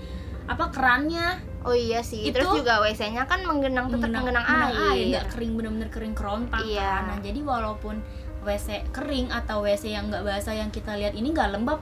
apa 0.46 0.64
kerannya 0.70 1.40
Oh 1.60 1.76
iya 1.76 2.00
sih. 2.00 2.24
Itu- 2.24 2.40
Terus 2.40 2.64
juga 2.64 2.80
WC-nya 2.80 3.28
kan 3.28 3.44
menggenang 3.44 3.92
tetap 3.92 4.08
menggenang, 4.08 4.48
air. 4.88 5.12
nggak 5.12 5.28
kering 5.28 5.52
bener-bener 5.52 5.88
kering 5.88 6.16
kerontang 6.16 6.64
Iya. 6.64 6.80
kan. 6.80 7.02
Nah 7.06 7.18
jadi 7.20 7.36
walaupun 7.38 8.00
WC 8.40 8.88
kering 8.90 9.28
atau 9.28 9.60
WC 9.60 9.92
yang 9.92 10.08
nggak 10.08 10.22
basah 10.22 10.54
yang 10.54 10.68
kita 10.68 10.96
lihat 10.96 11.12
ini 11.12 11.30
nggak 11.30 11.52
lembab, 11.52 11.80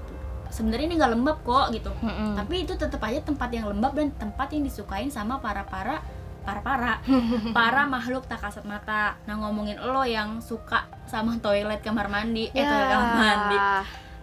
sebenarnya 0.48 0.86
ini 0.90 0.96
nggak 0.98 1.12
lembab 1.14 1.38
kok 1.42 1.66
gitu. 1.70 1.92
Mm-mm. 2.00 2.34
tapi 2.34 2.64
itu 2.64 2.74
tetap 2.74 2.98
aja 3.02 3.20
tempat 3.20 3.48
yang 3.50 3.68
lembab 3.68 3.92
dan 3.94 4.10
tempat 4.14 4.48
yang 4.50 4.64
disukain 4.64 5.08
sama 5.08 5.38
para 5.38 5.62
para 5.68 6.00
para 6.42 6.64
para 6.64 6.92
para 7.56 7.82
makhluk 7.84 8.24
tak 8.24 8.40
kasat 8.40 8.64
mata 8.64 9.20
nah 9.28 9.36
ngomongin 9.36 9.76
lo 9.76 10.00
yang 10.02 10.40
suka 10.40 10.88
sama 11.04 11.36
toilet 11.38 11.84
kamar 11.84 12.08
mandi 12.08 12.48
eh 12.50 12.64
Ya. 12.64 12.64
toilet 12.64 12.88
kamar 12.88 13.12
mandi 13.14 13.56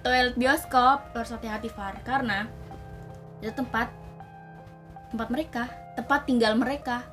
toilet 0.01 0.35
bioskop 0.35 1.13
lo 1.13 1.21
harus 1.21 1.31
hati-hati 1.31 1.69
Far 1.69 2.01
karena 2.01 2.49
itu 3.39 3.53
tempat 3.53 3.93
tempat 5.13 5.27
mereka 5.29 5.63
tempat 5.93 6.25
tinggal 6.25 6.57
mereka 6.57 7.05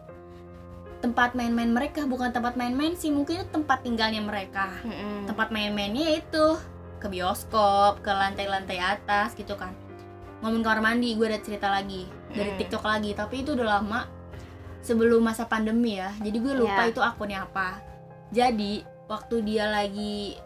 tempat 1.02 1.34
main-main 1.34 1.68
mereka 1.68 2.06
bukan 2.06 2.30
tempat 2.30 2.54
main-main 2.54 2.94
sih 2.94 3.10
mungkin 3.10 3.42
itu 3.42 3.46
tempat 3.50 3.82
tinggalnya 3.82 4.22
mereka 4.22 4.70
Mm-mm. 4.86 5.26
tempat 5.26 5.50
main-mainnya 5.50 6.14
itu 6.16 6.56
ke 6.96 7.10
bioskop, 7.10 7.98
ke 7.98 8.06
lantai-lantai 8.08 8.78
atas 8.78 9.34
gitu 9.34 9.58
kan. 9.58 9.74
Ngomongin 10.38 10.62
kamar 10.62 10.80
mandi, 10.80 11.18
gue 11.18 11.26
ada 11.26 11.42
cerita 11.42 11.66
lagi 11.66 12.06
dari. 12.30 12.54
TikTok 12.62 12.86
lagi, 12.86 13.10
tapi 13.10 13.42
itu 13.42 13.58
udah 13.58 13.82
lama 13.82 14.06
sebelum 14.86 15.18
masa 15.18 15.42
pandemi 15.42 15.98
ya. 15.98 16.14
Jadi 16.22 16.38
gue 16.38 16.54
lupa 16.54 16.86
Ya. 16.86 16.94
itu 16.94 17.02
akunnya 17.02 17.42
apa. 17.42 17.82
Jadi 18.30 18.86
waktu 19.10 19.42
dia 19.42 19.66
lagi 19.66 20.38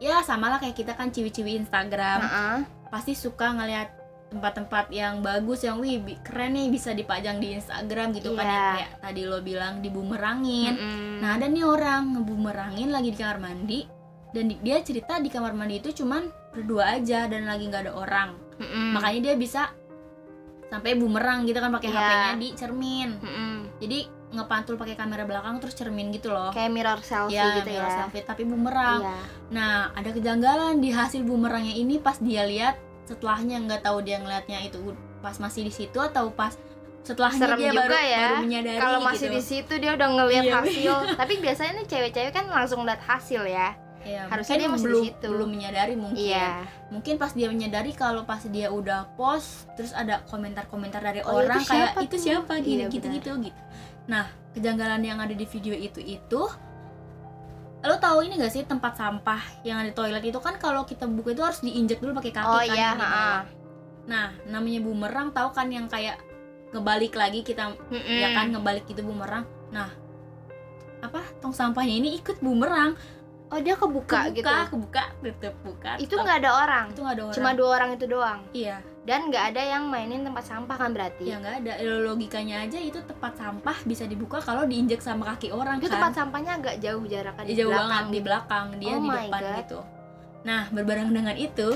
ya 0.00 0.24
sama 0.24 0.48
lah 0.48 0.56
kayak 0.56 0.80
kita 0.80 0.96
kan 0.96 1.12
ciwi-ciwi 1.12 1.60
Instagram, 1.60 2.24
Heeh. 2.24 2.56
pasti 2.88 3.12
suka 3.12 3.52
ngeliat 3.52 3.92
tempat-tempat 4.28 4.88
yang 4.88 5.18
bagus 5.18 5.62
yang 5.62 5.80
wih 5.80 5.96
keren 6.20 6.52
nih 6.52 6.68
bisa 6.68 6.92
dipajang 6.92 7.36
di 7.36 7.54
Instagram 7.54 8.12
gitu 8.12 8.32
kan 8.32 8.42
Iya. 8.42 8.52
yang 8.52 8.68
kayak 8.74 8.92
tadi 9.00 9.22
lo 9.24 9.38
bilang 9.40 9.80
dibumerangin. 9.80 10.74
Mm-mm. 10.74 11.18
Nah 11.18 11.34
ada 11.34 11.46
nih 11.46 11.64
orang 11.64 12.12
ngebumerangin 12.12 12.88
lagi 12.88 13.08
di 13.08 13.18
kamar 13.18 13.38
mandi 13.38 13.80
dan 14.28 14.44
di- 14.46 14.60
dia 14.60 14.76
cerita 14.80 15.16
di 15.16 15.26
kamar 15.26 15.52
mandi 15.52 15.78
itu 15.78 15.90
cuman 15.94 16.28
berdua 16.50 16.94
aja 16.94 17.24
dan 17.24 17.44
lagi 17.44 17.64
nggak 17.66 17.88
ada 17.88 17.92
orang. 17.94 18.36
Mm-mm. 18.58 18.92
Makanya 18.94 19.20
dia 19.22 19.34
bisa 19.34 19.72
sampai 20.68 20.92
bumerang 20.94 21.42
gitu 21.42 21.56
kan 21.56 21.72
pakai 21.72 21.88
Iya. 21.88 21.96
HP-nya 21.98 22.32
di 22.36 22.48
cermin. 22.52 23.08
Mm-mm. 23.16 23.54
Jadi 23.80 23.98
ngepantul 24.28 24.76
pakai 24.76 24.92
kamera 24.92 25.24
belakang 25.24 25.56
terus 25.56 25.72
cermin 25.72 26.12
gitu 26.12 26.28
loh. 26.28 26.52
kayak 26.52 26.68
mirror 26.68 27.00
selfie 27.00 27.32
ya, 27.32 27.56
gitu 27.56 27.72
mirror 27.72 27.88
ya. 27.88 27.96
selfie 27.98 28.20
tapi 28.20 28.44
bumerang. 28.44 29.00
Iya. 29.00 29.16
Nah, 29.48 29.72
ada 29.90 30.10
kejanggalan 30.12 30.76
di 30.76 30.92
hasil 30.92 31.24
bumerangnya 31.24 31.72
ini 31.72 31.96
pas 31.96 32.20
dia 32.20 32.44
lihat 32.44 32.76
setelahnya 33.08 33.56
nggak 33.60 33.80
tahu 33.80 33.98
dia 34.00 34.16
ngeliatnya 34.16 34.60
itu 34.62 34.92
pas 35.18 35.32
masih 35.34 35.64
di 35.64 35.72
situ 35.72 35.96
atau 35.96 36.28
pas 36.28 36.52
setelahnya 37.00 37.40
Serem 37.40 37.58
dia 37.58 37.70
juga 37.70 37.82
baru, 37.82 37.96
ya. 37.96 38.20
baru 38.20 38.36
menyadari 38.44 38.78
Kalau 38.78 38.98
masih 39.00 39.26
gitu. 39.26 39.34
di 39.34 39.42
situ 39.42 39.72
dia 39.74 39.90
udah 39.94 40.08
ngelihat 40.12 40.44
Iya. 40.44 40.54
hasil. 40.54 40.94
Tapi 41.20 41.34
biasanya 41.38 41.72
nih 41.74 41.86
cewek-cewek 41.86 42.30
kan 42.30 42.44
langsung 42.46 42.84
lihat 42.84 43.00
hasil 43.00 43.42
ya. 43.42 43.72
Ya, 44.00 44.24
Harusnya 44.24 44.56
dia 44.58 44.68
masih 44.68 44.78
di 44.78 44.86
belum 44.86 45.04
situ. 45.04 45.28
belum 45.28 45.48
menyadari 45.50 45.94
mungkin. 45.94 46.20
Iya. 46.22 46.50
Mungkin 46.88 47.14
pas 47.16 47.32
dia 47.32 47.48
menyadari 47.48 47.90
kalau 47.92 48.22
pas 48.22 48.40
dia 48.42 48.68
udah 48.68 49.08
post 49.14 49.66
terus 49.74 49.90
ada 49.92 50.20
komentar-komentar 50.24 51.00
dari 51.00 51.20
Oh, 51.20 51.34
orang 51.34 51.58
itu 51.58 51.66
kayak 51.66 51.88
siapa 51.88 51.98
itu 51.98 52.08
tuh?" 52.10 52.20
siapa 52.20 52.52
gini 52.58 52.76
Iya, 52.78 52.86
gitu-gitu 52.88 53.30
gitu. 53.42 53.60
Nah, 54.06 54.24
kejanggalan 54.52 55.02
yang 55.02 55.18
ada 55.18 55.32
di 55.32 55.44
video 55.44 55.74
itu 55.74 55.98
itu 55.98 56.40
lo 57.78 57.94
tahu 57.96 58.26
ini 58.26 58.34
gak 58.36 58.50
sih 58.50 58.62
tempat 58.62 58.98
sampah 58.98 59.38
yang 59.62 59.78
ada 59.78 59.90
di 59.90 59.94
toilet 59.94 60.24
itu 60.24 60.38
kan 60.38 60.58
kalau 60.58 60.82
kita 60.82 61.06
buka 61.06 61.30
itu 61.30 61.42
harus 61.42 61.62
diinjek 61.62 62.02
dulu 62.02 62.18
pakai 62.18 62.32
kaki 62.34 62.48
Oh 62.48 62.58
kan 62.58 62.74
iya, 62.74 62.90
bawah. 62.92 63.06
heeh. 63.06 63.38
Nah, 64.08 64.26
namanya 64.44 64.80
bumerang 64.80 65.28
tahu 65.30 65.52
kan 65.52 65.68
yang 65.68 65.86
kayak 65.86 66.18
ngebalik 66.68 67.14
lagi 67.14 67.40
kita 67.40 67.70
Mm-mm. 67.88 68.18
ya 68.18 68.34
kan 68.34 68.50
ngebalik 68.50 68.82
gitu 68.84 69.00
bumerang. 69.00 69.46
Nah, 69.70 69.88
apa 70.98 71.22
tong 71.38 71.54
sampahnya 71.54 71.94
ini 71.94 72.18
ikut 72.18 72.42
bumerang 72.42 72.98
Oh 73.48 73.56
dia 73.56 73.72
kebuka, 73.72 74.28
kebuka 74.28 74.34
gitu. 74.36 74.52
kebuka 74.76 75.02
tutup 75.24 75.54
buka 75.64 75.90
Itu 75.96 76.20
nggak 76.20 76.44
ada 76.44 76.50
orang. 76.52 76.86
itu 76.92 77.00
nggak 77.00 77.14
ada 77.16 77.24
orang 77.24 77.36
Cuma 77.38 77.50
dua 77.56 77.68
orang 77.78 77.90
itu 77.96 78.04
doang. 78.04 78.40
iya 78.52 78.82
Dan 79.08 79.32
nggak 79.32 79.56
ada 79.56 79.62
yang 79.64 79.88
mainin 79.88 80.20
tempat 80.20 80.44
sampah 80.44 80.76
kan 80.76 80.92
berarti. 80.92 81.24
ya 81.24 81.40
nggak 81.40 81.64
ada. 81.64 81.72
Logikanya 82.04 82.68
aja 82.68 82.76
itu 82.76 83.00
tempat 83.00 83.40
sampah 83.40 83.76
bisa 83.88 84.04
dibuka 84.04 84.36
kalau 84.44 84.68
diinjek 84.68 85.00
sama 85.00 85.32
kaki 85.32 85.48
orang 85.48 85.80
Itu 85.80 85.88
kan. 85.88 85.96
tempat 85.96 86.12
sampahnya 86.12 86.52
agak 86.60 86.76
jauh 86.84 87.08
jaraknya 87.08 87.48
di 87.48 87.56
jauh 87.56 87.72
belakang. 87.72 87.88
banget 87.88 88.04
di 88.12 88.20
belakang. 88.20 88.66
Dia 88.76 88.92
Oh 88.92 89.00
di 89.00 89.08
depan 89.08 89.40
God. 89.40 89.56
gitu. 89.64 89.78
Nah 90.44 90.62
berbareng 90.68 91.08
dengan 91.08 91.36
itu 91.40 91.68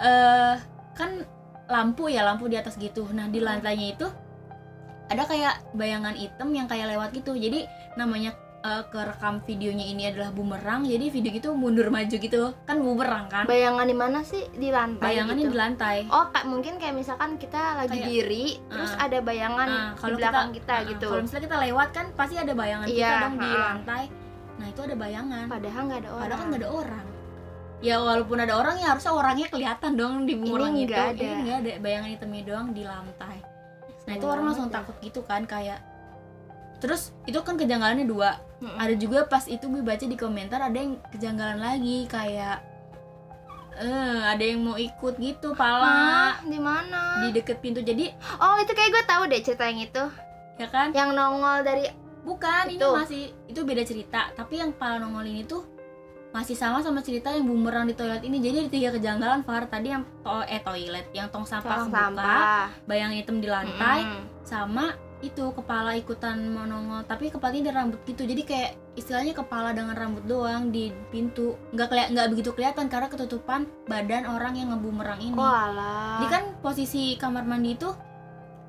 eh 0.00 0.54
kan 0.96 1.10
lampu 1.68 2.08
ya 2.08 2.24
lampu 2.24 2.48
di 2.48 2.56
atas 2.56 2.80
gitu. 2.80 3.04
Nah 3.12 3.28
di 3.28 3.44
lantainya 3.44 3.92
itu 3.92 4.08
ada 5.06 5.22
kayak 5.28 5.76
bayangan 5.76 6.16
hitam 6.16 6.48
yang 6.56 6.64
kayak 6.64 6.88
lewat 6.96 7.12
gitu. 7.12 7.36
Jadi 7.36 7.68
namanya 8.00 8.32
eh, 8.68 8.82
kerekam 8.86 9.38
videonya 9.40 9.86
ini 9.86 10.02
adalah 10.06 10.28
bumerang 10.28 10.82
jadi 10.82 11.06
video 11.06 11.32
itu 11.32 11.50
mundur 11.52 11.86
maju 11.88 12.10
gitu 12.12 12.50
kan 12.62 12.76
bumerang 12.76 13.24
kan 13.26 13.44
Bayangan 13.46 13.84
di 13.84 13.94
mana 13.94 14.20
sih? 14.20 14.42
Di 14.50 14.68
lantai 14.68 15.02
bayangannya 15.06 15.40
gitu. 15.40 15.52
di 15.52 15.58
lantai 15.58 15.96
Oh, 16.08 16.26
kayak 16.28 16.46
mungkin 16.46 16.74
kayak 16.76 16.94
misalkan 16.94 17.36
kita 17.36 17.60
lagi 17.76 17.94
Kayak- 17.94 18.08
diri, 18.08 18.46
terus 18.66 18.92
Ah. 18.92 19.06
ada 19.06 19.18
bayangan 19.20 19.66
di 19.66 19.78
kalau 19.96 20.16
belakang 20.16 20.50
kita, 20.52 20.74
Nah, 20.74 20.88
gitu. 20.88 21.06
kalau 21.06 21.22
misalnya 21.22 21.44
kita 21.44 21.56
lewat 21.62 21.88
kan 21.90 22.06
pasti 22.12 22.34
ada 22.34 22.52
bayangan 22.52 22.86
kita 22.86 22.98
Iya, 22.98 23.12
dong 23.22 23.34
di 23.36 23.46
ha-ha. 23.46 23.64
lantai 23.70 24.04
nah 24.56 24.66
itu 24.66 24.80
ada 24.82 24.96
bayangan 24.96 25.44
Padahal 25.46 25.82
nggak 25.84 26.00
ada 26.00 26.08
orang. 26.08 26.22
Padahal 26.22 26.38
kan 26.38 26.46
nggak 26.48 26.62
ada 26.62 26.70
orang. 26.72 27.06
Ya 27.76 27.96
walaupun 27.98 28.38
ada 28.40 28.54
orang 28.56 28.76
ya 28.76 28.86
harusnya 28.88 29.12
orangnya 29.12 29.46
kelihatan 29.46 29.92
dong 29.94 30.14
di 30.24 30.32
bumerang 30.34 30.72
Ini 30.72 30.82
itu. 30.82 30.96
ada. 30.96 31.12
Ini 31.12 31.40
nggak 31.44 31.58
ada 31.58 31.72
bayangan 31.78 32.08
hitamnya 32.10 32.42
doang 32.42 32.66
di 32.72 32.82
lantai. 32.82 33.38
Nah 34.02 34.12
itu 34.12 34.24
orang 34.24 34.44
langsung 34.46 34.70
takut 34.70 34.96
gitu 34.98 35.20
kan 35.20 35.44
kayak. 35.44 35.76
Terus 36.76 37.12
itu 37.22 37.36
kan 37.38 37.54
kejanggalannya 37.54 38.04
dua. 38.04 38.40
Mm-mm. 38.56 38.72
Ada 38.74 38.94
juga 38.94 39.18
pas 39.24 39.44
itu 39.44 39.62
gue 39.62 39.80
baca 39.80 40.00
di 40.00 40.14
komentar 40.14 40.58
ada 40.58 40.74
yang 40.74 40.96
kejanggalan 41.08 41.58
lagi 41.58 42.06
kayak 42.06 42.64
eh 43.76 43.84
ada 44.24 44.40
yang 44.40 44.64
mau 44.64 44.74
ikut 44.74 45.14
gitu 45.14 45.52
pala 45.52 46.40
di 46.42 46.56
mana? 46.56 47.20
di 47.20 47.36
deket 47.36 47.60
pintu 47.60 47.84
jadi 47.84 48.08
Oh, 48.38 48.56
itu 48.56 48.72
kayak 48.72 48.88
gue 48.90 49.04
tahu 49.04 49.22
deh 49.28 49.40
cerita 49.40 49.64
yang 49.64 49.80
itu. 49.82 50.04
ya 50.56 50.66
kan 50.66 50.88
Yang 50.90 51.10
nongol 51.12 51.60
dari 51.60 51.84
bukan 52.24 52.64
ini 52.66 52.80
Itu. 52.80 52.88
masih 52.90 53.22
itu 53.46 53.60
beda 53.60 53.84
cerita 53.84 54.32
tapi 54.32 54.56
yang 54.56 54.72
pala 54.72 54.96
nongol 54.98 55.22
ini 55.22 55.44
tuh 55.44 55.68
masih 56.32 56.52
sama 56.52 56.80
sama 56.80 56.98
cerita 56.98 57.28
yang 57.28 57.44
bumerang 57.44 57.84
di 57.84 57.92
toilet 57.92 58.20
ini 58.20 58.40
jadi 58.40 58.60
ada 58.60 58.70
tiga 58.70 58.88
kejanggalan 58.90 59.40
Far 59.40 59.64
tadi 59.66 59.88
yang 59.88 60.02
to 60.20 60.32
eh 60.42 60.58
toilet 60.58 61.06
yang 61.12 61.28
tong 61.28 61.44
sampah 61.44 61.76
tong 61.78 61.88
kebuka 61.88 62.00
sampah. 62.18 62.66
bayang 62.84 63.12
hitam 63.12 63.38
di 63.38 63.46
lantai 63.46 64.00
Mm-mm. 64.02 64.24
sama 64.42 64.96
itu 65.24 65.48
kepala 65.52 65.96
ikutan 65.96 66.36
menongol 66.36 67.00
tapi 67.04 67.32
kepalanya 67.32 67.72
ada 67.72 67.82
rambut 67.82 68.00
gitu 68.04 68.28
jadi 68.28 68.42
kayak 68.44 68.70
istilahnya 68.94 69.32
kepala 69.32 69.72
dengan 69.72 69.96
rambut 69.96 70.24
doang 70.24 70.68
di 70.68 70.92
pintu 71.08 71.56
nggak 71.72 71.88
keli 71.88 72.02
nggak 72.12 72.26
begitu 72.36 72.50
kelihatan 72.52 72.86
karena 72.86 73.08
ketutupan 73.08 73.64
badan 73.88 74.28
orang 74.28 74.60
yang 74.60 74.76
ngebumerang 74.76 75.16
ini 75.18 75.32
Oh, 75.32 75.48
alah. 75.48 76.20
jadi 76.20 76.28
kan 76.28 76.44
posisi 76.60 77.16
kamar 77.16 77.48
mandi 77.48 77.74
itu 77.74 77.88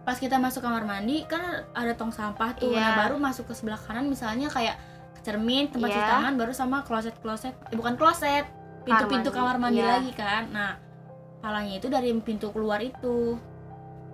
pas 0.08 0.16
kita 0.16 0.40
masuk 0.40 0.64
kamar 0.64 0.88
mandi 0.88 1.28
kan 1.28 1.68
ada 1.76 1.92
tong 1.92 2.16
sampah 2.16 2.56
tuh 2.56 2.72
Iya. 2.72 2.80
nah 2.80 2.92
baru 3.04 3.20
masuk 3.20 3.52
ke 3.52 3.54
sebelah 3.54 3.76
kanan 3.76 4.08
misalnya 4.08 4.48
kayak 4.48 4.80
cermin 5.20 5.68
tempat 5.68 5.92
cuci 5.92 6.00
Iya. 6.00 6.12
tangan 6.16 6.34
baru 6.40 6.54
sama 6.56 6.88
kloset 6.88 7.16
kloset 7.20 7.52
eh, 7.68 7.76
bukan 7.76 8.00
kloset 8.00 8.48
pintu-pintu 8.88 9.36
Kamar 9.36 9.60
kamar 9.60 9.68
mandi, 9.68 9.80
mandi 9.80 9.82
iya. 9.84 10.00
lagi 10.00 10.12
kan 10.16 10.44
nah 10.48 10.72
palanya 11.38 11.76
itu 11.76 11.92
dari 11.92 12.16
pintu 12.24 12.56
keluar 12.56 12.80
itu 12.80 13.36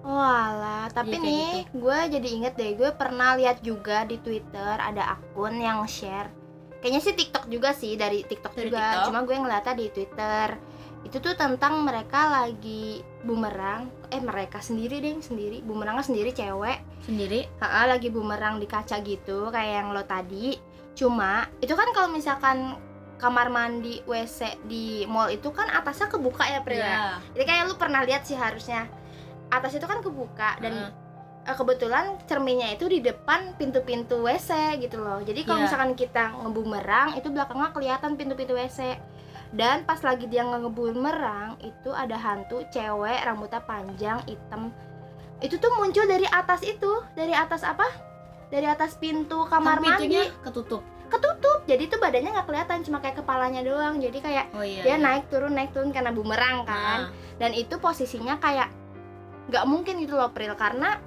Oh 0.03 0.19
alah, 0.19 0.91
tapi 0.91 1.15
kayak 1.15 1.23
nih 1.23 1.51
gue 1.71 1.97
jadi 2.19 2.27
inget 2.27 2.53
deh, 2.59 2.75
gue 2.75 2.91
pernah 2.91 3.39
lihat 3.39 3.63
juga 3.63 4.03
di 4.03 4.19
Twitter 4.19 4.75
ada 4.75 5.15
akun 5.15 5.55
yang 5.55 5.79
share. 5.87 6.27
Kayaknya 6.83 7.01
sih 7.01 7.15
TikTok 7.15 7.45
juga 7.47 7.71
sih 7.71 7.95
dari 7.95 8.27
TikTok 8.27 8.51
Dari 8.51 8.67
juga. 8.67 8.83
TikTok. 8.83 9.03
Cuma 9.07 9.19
gue 9.23 9.35
ngeliatnya 9.39 9.73
di 9.79 9.87
Twitter. 9.87 10.47
Itu 11.07 11.23
tuh 11.23 11.39
tentang 11.39 11.87
mereka 11.87 12.27
lagi 12.27 12.99
bumerang, 13.23 13.87
eh 14.11 14.19
mereka 14.19 14.59
sendiri 14.59 14.99
deh 14.99 15.23
sendiri, 15.23 15.63
bumerangnya 15.63 16.03
sendiri 16.03 16.35
cewek. 16.35 16.83
sendiri 17.07 17.47
Ha, 17.63 17.87
lagi 17.87 18.11
bumerang 18.11 18.59
di 18.59 18.67
kaca 18.67 18.99
gitu 19.03 19.51
kayak 19.55 19.71
yang 19.83 19.87
lo 19.95 20.03
tadi. 20.03 20.59
Cuma 20.99 21.47
itu 21.63 21.71
kan 21.79 21.87
kalau 21.95 22.11
misalkan 22.11 22.75
kamar 23.23 23.47
mandi 23.47 24.03
WC 24.03 24.67
di 24.67 25.07
mall 25.07 25.31
itu 25.31 25.47
kan 25.55 25.71
atasnya 25.71 26.11
kebuka 26.11 26.43
ya 26.43 26.59
Pril 26.59 26.83
ya? 26.83 26.83
Iya. 26.83 27.07
Jadi 27.39 27.43
kayak 27.47 27.63
lu 27.71 27.75
pernah 27.79 28.03
lihat 28.03 28.27
sih 28.27 28.35
harusnya 28.35 28.87
atas 29.49 29.73
itu 29.73 29.83
kan 29.83 29.99
kebuka 29.99 30.59
dan 30.59 30.93
eh, 31.43 31.55
kebetulan 31.55 32.15
cerminnya 32.23 32.71
itu 32.71 32.87
di 32.87 33.03
depan 33.03 33.55
pintu-pintu 33.55 34.23
WC 34.23 34.79
gitu 34.79 35.03
loh. 35.03 35.19
Jadi 35.19 35.43
kalau 35.43 35.59
Iya. 35.59 35.65
misalkan 35.67 35.91
kita 35.93 36.23
ngebumerang 36.39 37.19
itu 37.19 37.27
belakangnya 37.27 37.69
kelihatan 37.71 38.15
pintu-pintu 38.15 38.55
WC. 38.55 38.95
Dan 39.53 39.85
pas 39.85 40.01
lagi 40.01 40.25
dia 40.25 40.41
ngebumerang 40.41 41.61
itu 41.61 41.93
ada 41.93 42.17
hantu 42.17 42.65
cewek 42.69 43.21
rambutnya 43.21 43.61
panjang 43.61 44.17
hitam. 44.25 44.73
Itu 45.39 45.59
tuh 45.59 45.69
muncul 45.77 46.07
dari 46.07 46.25
atas 46.25 46.63
itu, 46.63 47.03
dari 47.13 47.35
atas 47.35 47.61
apa? 47.61 47.85
Dari 48.49 48.65
atas 48.65 48.97
pintu 48.97 49.45
kamar 49.45 49.77
Kan 49.77 49.83
pintunya 50.01 50.25
mandi. 50.25 50.41
ketutup 50.41 50.81
Ketutup. 51.05 51.61
Jadi 51.69 51.85
tuh 51.85 52.01
badannya 52.01 52.33
nggak 52.33 52.47
kelihatan, 52.49 52.81
cuma 52.81 52.97
kayak 52.97 53.21
kepalanya 53.21 53.61
doang. 53.61 54.01
Jadi 54.01 54.17
kayak 54.17 54.49
oh 54.57 54.65
iya 54.65 54.81
dia 54.81 54.95
iya. 54.95 54.97
naik 54.97 55.29
turun 55.29 55.53
naik 55.53 55.69
turun 55.69 55.93
karena 55.93 56.09
bumerang 56.09 56.65
kan 56.65 56.99
Nah, 57.05 57.09
dan 57.37 57.53
itu 57.53 57.77
posisinya 57.77 58.41
kayak 58.41 58.73
nggak 59.45 59.65
mungkin 59.65 59.93
gitu 59.99 60.13
loh 60.13 60.29
Pril 60.29 60.53
karena 60.53 60.99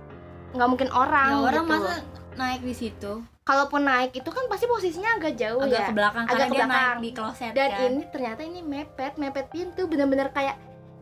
nggak 0.52 0.68
mungkin 0.68 0.88
ya 0.88 0.94
orang 0.94 1.32
orang 1.42 1.64
gitu. 1.64 1.72
masa 1.74 1.94
naik 2.34 2.60
di 2.60 2.74
situ 2.74 3.12
kalaupun 3.42 3.82
naik 3.82 4.10
itu 4.12 4.26
kan 4.26 4.44
pasti 4.46 4.66
posisinya 4.66 5.16
agak 5.16 5.34
jauh 5.34 5.60
agak 5.60 5.72
ya 5.74 5.86
ke 5.86 5.94
belakang 5.94 6.24
Agak 6.24 6.30
karena 6.30 6.44
ke 6.44 6.50
dia 6.50 6.58
belakang. 6.60 6.76
naik 6.90 6.98
di 6.98 7.10
kloset 7.12 7.52
dan 7.52 7.68
kan 7.68 7.80
ini 7.86 8.02
ternyata 8.06 8.40
ini 8.42 8.60
mepet 8.60 9.12
mepet 9.16 9.46
pintu 9.48 9.82
bener-bener 9.84 10.28
kayak 10.30 10.56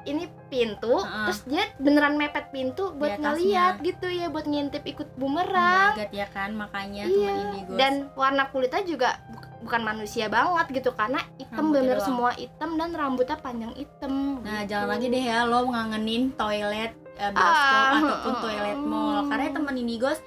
ini 0.05 0.29
pintu 0.47 1.01
Heeh. 1.01 1.25
terus 1.25 1.41
dia 1.45 1.65
beneran 1.79 2.15
mepet 2.15 2.53
pintu 2.53 2.93
buat 2.93 3.17
ngeliat 3.17 3.81
gitu 3.81 4.07
ya 4.07 4.29
buat 4.29 4.45
ngintip 4.45 4.85
ikut 4.85 5.09
Oh 5.09 5.17
bumerang 5.17 5.97
God, 5.97 6.13
ya 6.13 6.29
kan 6.29 6.53
makanya 6.53 7.05
Iya, 7.05 7.17
teman 7.33 7.41
indigo 7.51 7.73
dan 7.75 7.93
warna 8.13 8.45
kulitnya 8.47 8.85
juga 8.85 9.09
bu- 9.27 9.41
bukan 9.65 9.81
manusia 9.83 10.29
banget 10.29 10.67
gitu 10.77 10.93
karena 10.93 11.25
hitam 11.35 11.73
bener 11.73 11.97
doang. 11.97 12.05
semua 12.05 12.31
hitam 12.33 12.77
dan 12.77 12.93
rambutnya 12.93 13.37
panjang 13.37 13.73
hitam 13.73 14.39
Nah, 14.39 14.61
gitu. 14.61 14.77
jangan 14.77 14.89
lagi 14.93 15.07
deh 15.09 15.25
ya 15.25 15.39
lo 15.43 15.59
ngangenin 15.65 16.23
toilet 16.37 16.93
eh, 17.19 17.31
bioskop 17.31 17.85
Ah, 17.85 17.99
ataupun 18.01 18.35
toilet 18.43 18.81
mall. 18.81 19.19
Karena 19.31 19.49
teman 19.55 19.75
Indigos 19.79 20.19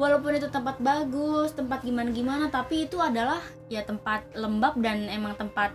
walaupun 0.00 0.32
itu 0.36 0.48
tempat 0.48 0.80
bagus, 0.80 1.52
tempat 1.52 1.84
gimana-gimana, 1.84 2.48
tapi 2.48 2.88
itu 2.88 2.96
adalah 2.96 3.40
ya 3.68 3.84
tempat 3.84 4.24
lembab 4.32 4.80
dan 4.80 5.08
emang 5.12 5.36
tempat 5.36 5.72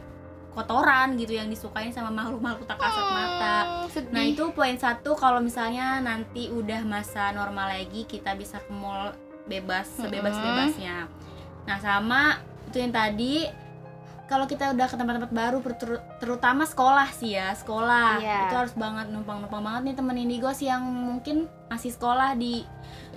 kotoran 0.58 1.14
gitu 1.22 1.38
yang 1.38 1.54
disukain 1.54 1.94
sama 1.94 2.10
makhluk-makhluk 2.10 2.66
tak 2.66 2.82
kasat 2.82 3.08
mata. 3.14 3.58
Hmm, 3.62 3.90
sedih. 3.94 4.10
Nah, 4.10 4.24
itu 4.26 4.44
poin 4.58 4.74
satu 4.74 5.14
kalau 5.14 5.38
misalnya 5.38 6.02
nanti 6.02 6.50
udah 6.50 6.82
masa 6.82 7.30
normal 7.30 7.78
lagi 7.78 8.10
kita 8.10 8.34
bisa 8.34 8.58
ke 8.66 8.74
mall 8.74 9.14
bebas 9.46 9.86
sebebas-bebasnya. 10.02 11.06
Nah, 11.70 11.78
sama 11.78 12.42
itu 12.74 12.82
yang 12.82 12.90
tadi 12.90 13.46
kalau 14.28 14.44
kita 14.44 14.70
udah 14.70 14.86
ke 14.86 14.96
tempat-tempat 14.96 15.32
baru 15.32 15.58
ter- 15.74 16.04
terutama 16.20 16.64
sekolah 16.64 17.08
sih 17.10 17.34
ya, 17.34 17.52
sekolah. 17.54 18.20
Iya. 18.20 18.40
Itu 18.44 18.56
harus 18.58 18.74
banget 18.74 19.08
numpang-numpang 19.08 19.64
banget 19.64 19.82
nih 19.84 19.96
temen 19.96 20.18
Indigos 20.18 20.60
yang 20.60 20.84
mungkin 20.84 21.38
masih 21.66 21.90
sekolah 21.90 22.36
di 22.36 22.68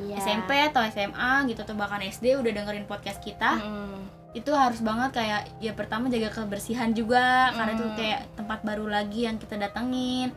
Iya. 0.00 0.16
SMP 0.16 0.50
atau 0.64 0.80
SMA 0.82 1.44
gitu 1.46 1.60
atau 1.60 1.74
bahkan 1.74 1.98
SD 2.00 2.34
udah 2.34 2.50
dengerin 2.52 2.86
podcast 2.86 3.18
kita 3.18 3.58
Mm. 3.58 4.00
itu 4.32 4.50
harus 4.50 4.78
banget 4.80 5.10
kayak 5.12 5.50
ya 5.58 5.74
pertama 5.74 6.06
jaga 6.06 6.30
kebersihan 6.32 6.90
juga 6.90 7.50
karena 7.52 7.74
itu 7.74 7.84
Mm. 7.84 7.96
kayak 7.96 8.20
tempat 8.32 8.58
baru 8.62 8.86
lagi 8.86 9.26
yang 9.26 9.36
kita 9.36 9.58
datengin 9.58 10.30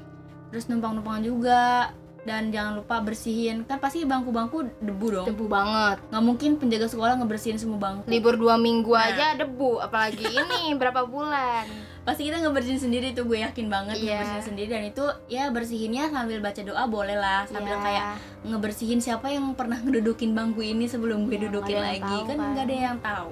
terus 0.49 0.65
numpang-numpang 0.65 1.21
juga 1.21 1.93
dan 2.23 2.49
jangan 2.49 2.77
lupa 2.77 2.99
bersihin. 2.99 3.63
Kan 3.63 3.77
pasti 3.77 4.03
bangku-bangku 4.03 4.63
debu 4.79 5.07
dong. 5.09 5.25
Debu 5.25 5.45
banget. 5.45 5.99
Nggak 6.07 6.23
mungkin 6.23 6.49
penjaga 6.55 6.87
sekolah 6.87 7.15
ngebersihin 7.15 7.55
semua 7.55 7.77
bangku. 7.77 8.07
Libur 8.07 8.35
dua 8.35 8.55
minggu 8.55 8.89
Nah. 8.89 9.05
aja 9.05 9.35
debu 9.35 9.77
apalagi 9.77 10.23
ini 10.23 10.71
berapa 10.79 11.03
bulan? 11.03 11.67
Pasti 12.03 12.25
kita 12.25 12.37
ngebersihin 12.37 12.79
sendiri 12.81 13.11
tuh 13.11 13.23
gue 13.23 13.39
yakin 13.39 13.67
banget 13.67 13.95
Iya. 13.97 14.19
ngebersihin 14.19 14.43
sendiri. 14.45 14.69
Dan 14.69 14.83
itu 14.85 15.03
ya 15.27 15.47
bersihinnya 15.47 16.03
sambil 16.09 16.39
baca 16.39 16.61
doa 16.61 16.83
boleh 16.85 17.15
lah. 17.15 17.43
Sambil 17.45 17.73
Iya. 17.73 17.83
kayak 17.83 18.03
ngebersihin 18.45 18.99
siapa 18.99 19.27
yang 19.27 19.51
pernah 19.53 19.77
ngedudukin 19.77 20.31
bangku 20.31 20.59
ini 20.61 20.85
sebelum 20.85 21.25
gue 21.25 21.35
Iya, 21.37 21.43
dudukin 21.47 21.77
lagi. 21.77 22.01
tahu 22.01 22.23
kan 22.25 22.35
kan. 22.37 22.49
nggak 22.51 22.65
ada 22.65 22.75
yang 22.77 22.97
tahu. 22.99 23.29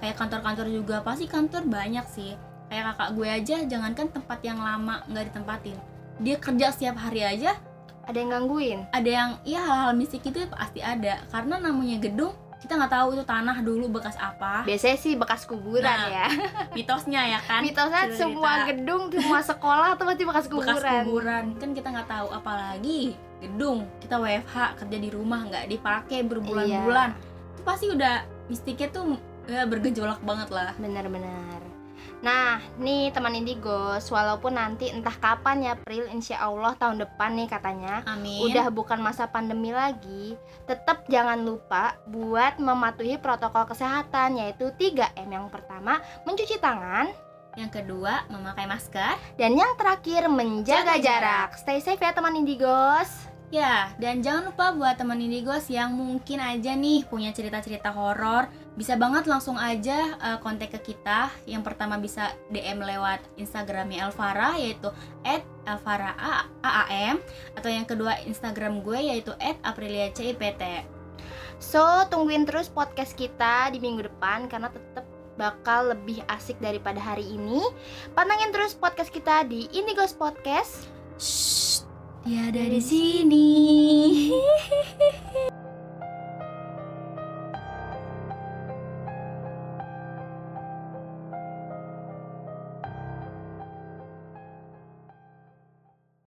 Kayak 0.00 0.16
kantor-kantor 0.16 0.66
juga 0.70 0.96
pasti 1.00 1.24
kantor 1.26 1.62
banyak 1.66 2.06
sih. 2.06 2.32
Kayak 2.66 2.94
kakak 2.94 3.10
gue 3.12 3.28
aja 3.28 3.56
jangankan 3.66 4.06
tempat 4.10 4.38
yang 4.40 4.56
lama 4.56 5.04
nggak 5.06 5.24
ditempatin. 5.28 5.76
Dia 6.18 6.36
kerja 6.36 6.66
setiap 6.68 6.96
hari 6.98 7.20
aja 7.20 7.56
ada 8.10 8.18
yang 8.18 8.30
gangguin? 8.34 8.80
Ada 8.90 9.10
yang 9.10 9.30
ya 9.46 9.60
hal-hal 9.62 9.92
mistik 9.94 10.26
itu 10.26 10.42
pasti 10.50 10.82
ada. 10.82 11.22
Karena 11.30 11.62
namanya 11.62 12.02
gedung 12.02 12.34
kita 12.60 12.76
nggak 12.76 12.92
tahu 12.92 13.08
itu 13.16 13.24
tanah 13.24 13.56
dulu 13.64 13.88
bekas 13.88 14.20
apa. 14.20 14.68
Biasanya 14.68 14.98
sih 15.00 15.16
bekas 15.16 15.48
kuburan 15.48 15.80
Nah, 15.86 16.12
ya. 16.12 16.26
mitosnya 16.76 17.22
ya 17.24 17.40
kan? 17.40 17.64
Mitosnya 17.64 18.12
Cerita. 18.12 18.20
semua 18.20 18.52
gedung 18.68 19.02
semua 19.08 19.40
sekolah 19.54 19.96
tuh 19.96 20.04
pasti 20.04 20.22
bekas 20.28 20.44
bekas 20.50 20.76
kuburan. 20.76 21.02
kuburan. 21.06 21.44
Kan 21.56 21.70
kita 21.72 21.88
nggak 21.88 22.08
tahu 22.10 22.28
apalagi 22.34 23.16
gedung. 23.40 23.88
Kita 24.02 24.20
WFH 24.20 24.56
kerja 24.76 24.96
di 25.00 25.08
rumah 25.08 25.40
nggak 25.48 25.64
dipakai 25.72 26.20
berbulan-bulan. 26.26 27.16
Itu 27.56 27.62
pasti 27.64 27.86
udah 27.88 28.26
mistiknya 28.50 28.92
tuh 28.92 29.16
ya 29.48 29.64
bergejolak 29.64 30.20
banget 30.20 30.52
lah. 30.52 30.76
Benar-benar 30.76 31.69
nah 32.20 32.60
nih 32.76 33.08
teman 33.16 33.32
Indigos 33.32 34.04
walaupun 34.12 34.60
nanti 34.60 34.92
entah 34.92 35.16
kapan 35.16 35.64
ya 35.64 35.70
April 35.72 36.04
insya 36.12 36.44
Allah 36.44 36.76
tahun 36.76 37.00
depan 37.00 37.32
nih 37.32 37.48
katanya 37.48 38.04
amin 38.04 38.52
udah 38.52 38.68
bukan 38.68 39.00
masa 39.00 39.24
pandemi 39.30 39.72
lagi, 39.72 40.36
tetap 40.68 41.08
jangan 41.08 41.40
lupa 41.40 41.96
buat 42.10 42.60
mematuhi 42.60 43.16
protokol 43.16 43.64
kesehatan 43.70 44.36
yaitu 44.36 44.68
3M. 44.76 45.28
Yang 45.30 45.46
pertama, 45.48 46.02
mencuci 46.28 46.60
tangan 46.60 47.08
yang 47.58 47.70
kedua 47.70 48.30
memakai 48.30 48.66
masker 48.70 49.18
dan 49.34 49.58
yang 49.58 49.74
terakhir 49.74 50.30
menjaga 50.30 50.94
Jaga 50.94 51.02
jarak. 51.02 51.48
Stay 51.58 51.82
safe 51.82 51.98
ya 51.98 52.14
teman 52.14 52.38
Indigos. 52.38 53.10
ya 53.50 53.90
dan 53.98 54.22
jangan 54.22 54.54
lupa 54.54 54.70
buat 54.70 54.94
teman 54.94 55.18
Indigos 55.18 55.66
yang 55.66 55.90
mungkin 55.90 56.38
aja 56.38 56.78
nih 56.78 57.02
punya 57.10 57.34
cerita-cerita 57.34 57.90
horor 57.90 58.46
bisa 58.78 58.94
banget 58.94 59.26
langsung 59.26 59.58
aja 59.58 60.14
eh, 60.18 60.38
kontak 60.40 60.70
ke 60.78 60.94
kita 60.94 61.30
yang 61.46 61.66
pertama 61.66 61.98
bisa 61.98 62.30
DM 62.54 62.80
lewat 62.80 63.20
Instagramnya 63.36 64.06
Elvara 64.06 64.54
yaitu 64.56 64.90
@elvara_aam 65.66 67.16
atau 67.58 67.70
yang 67.70 67.86
kedua 67.86 68.18
Instagram 68.24 68.82
gue 68.86 69.10
yaitu 69.10 69.32
@apriliacipt 69.62 70.40
So, 71.60 72.08
tungguin 72.08 72.48
terus 72.48 72.72
podcast 72.72 73.12
kita 73.12 73.68
di 73.68 73.84
minggu 73.84 74.08
depan 74.08 74.48
karena 74.48 74.72
tetap 74.72 75.04
bakal 75.36 75.92
lebih 75.92 76.24
asik 76.32 76.56
daripada 76.56 76.96
hari 76.96 77.28
ini. 77.28 77.60
Pantengin 78.16 78.48
terus 78.48 78.72
podcast 78.72 79.12
kita 79.12 79.44
di 79.44 79.68
Indigos 79.76 80.16
Podcast. 80.16 80.88
Shh, 81.20 81.84
dia 82.24 82.48
ada 82.48 82.64
di 82.64 82.80
sini. 82.80 83.48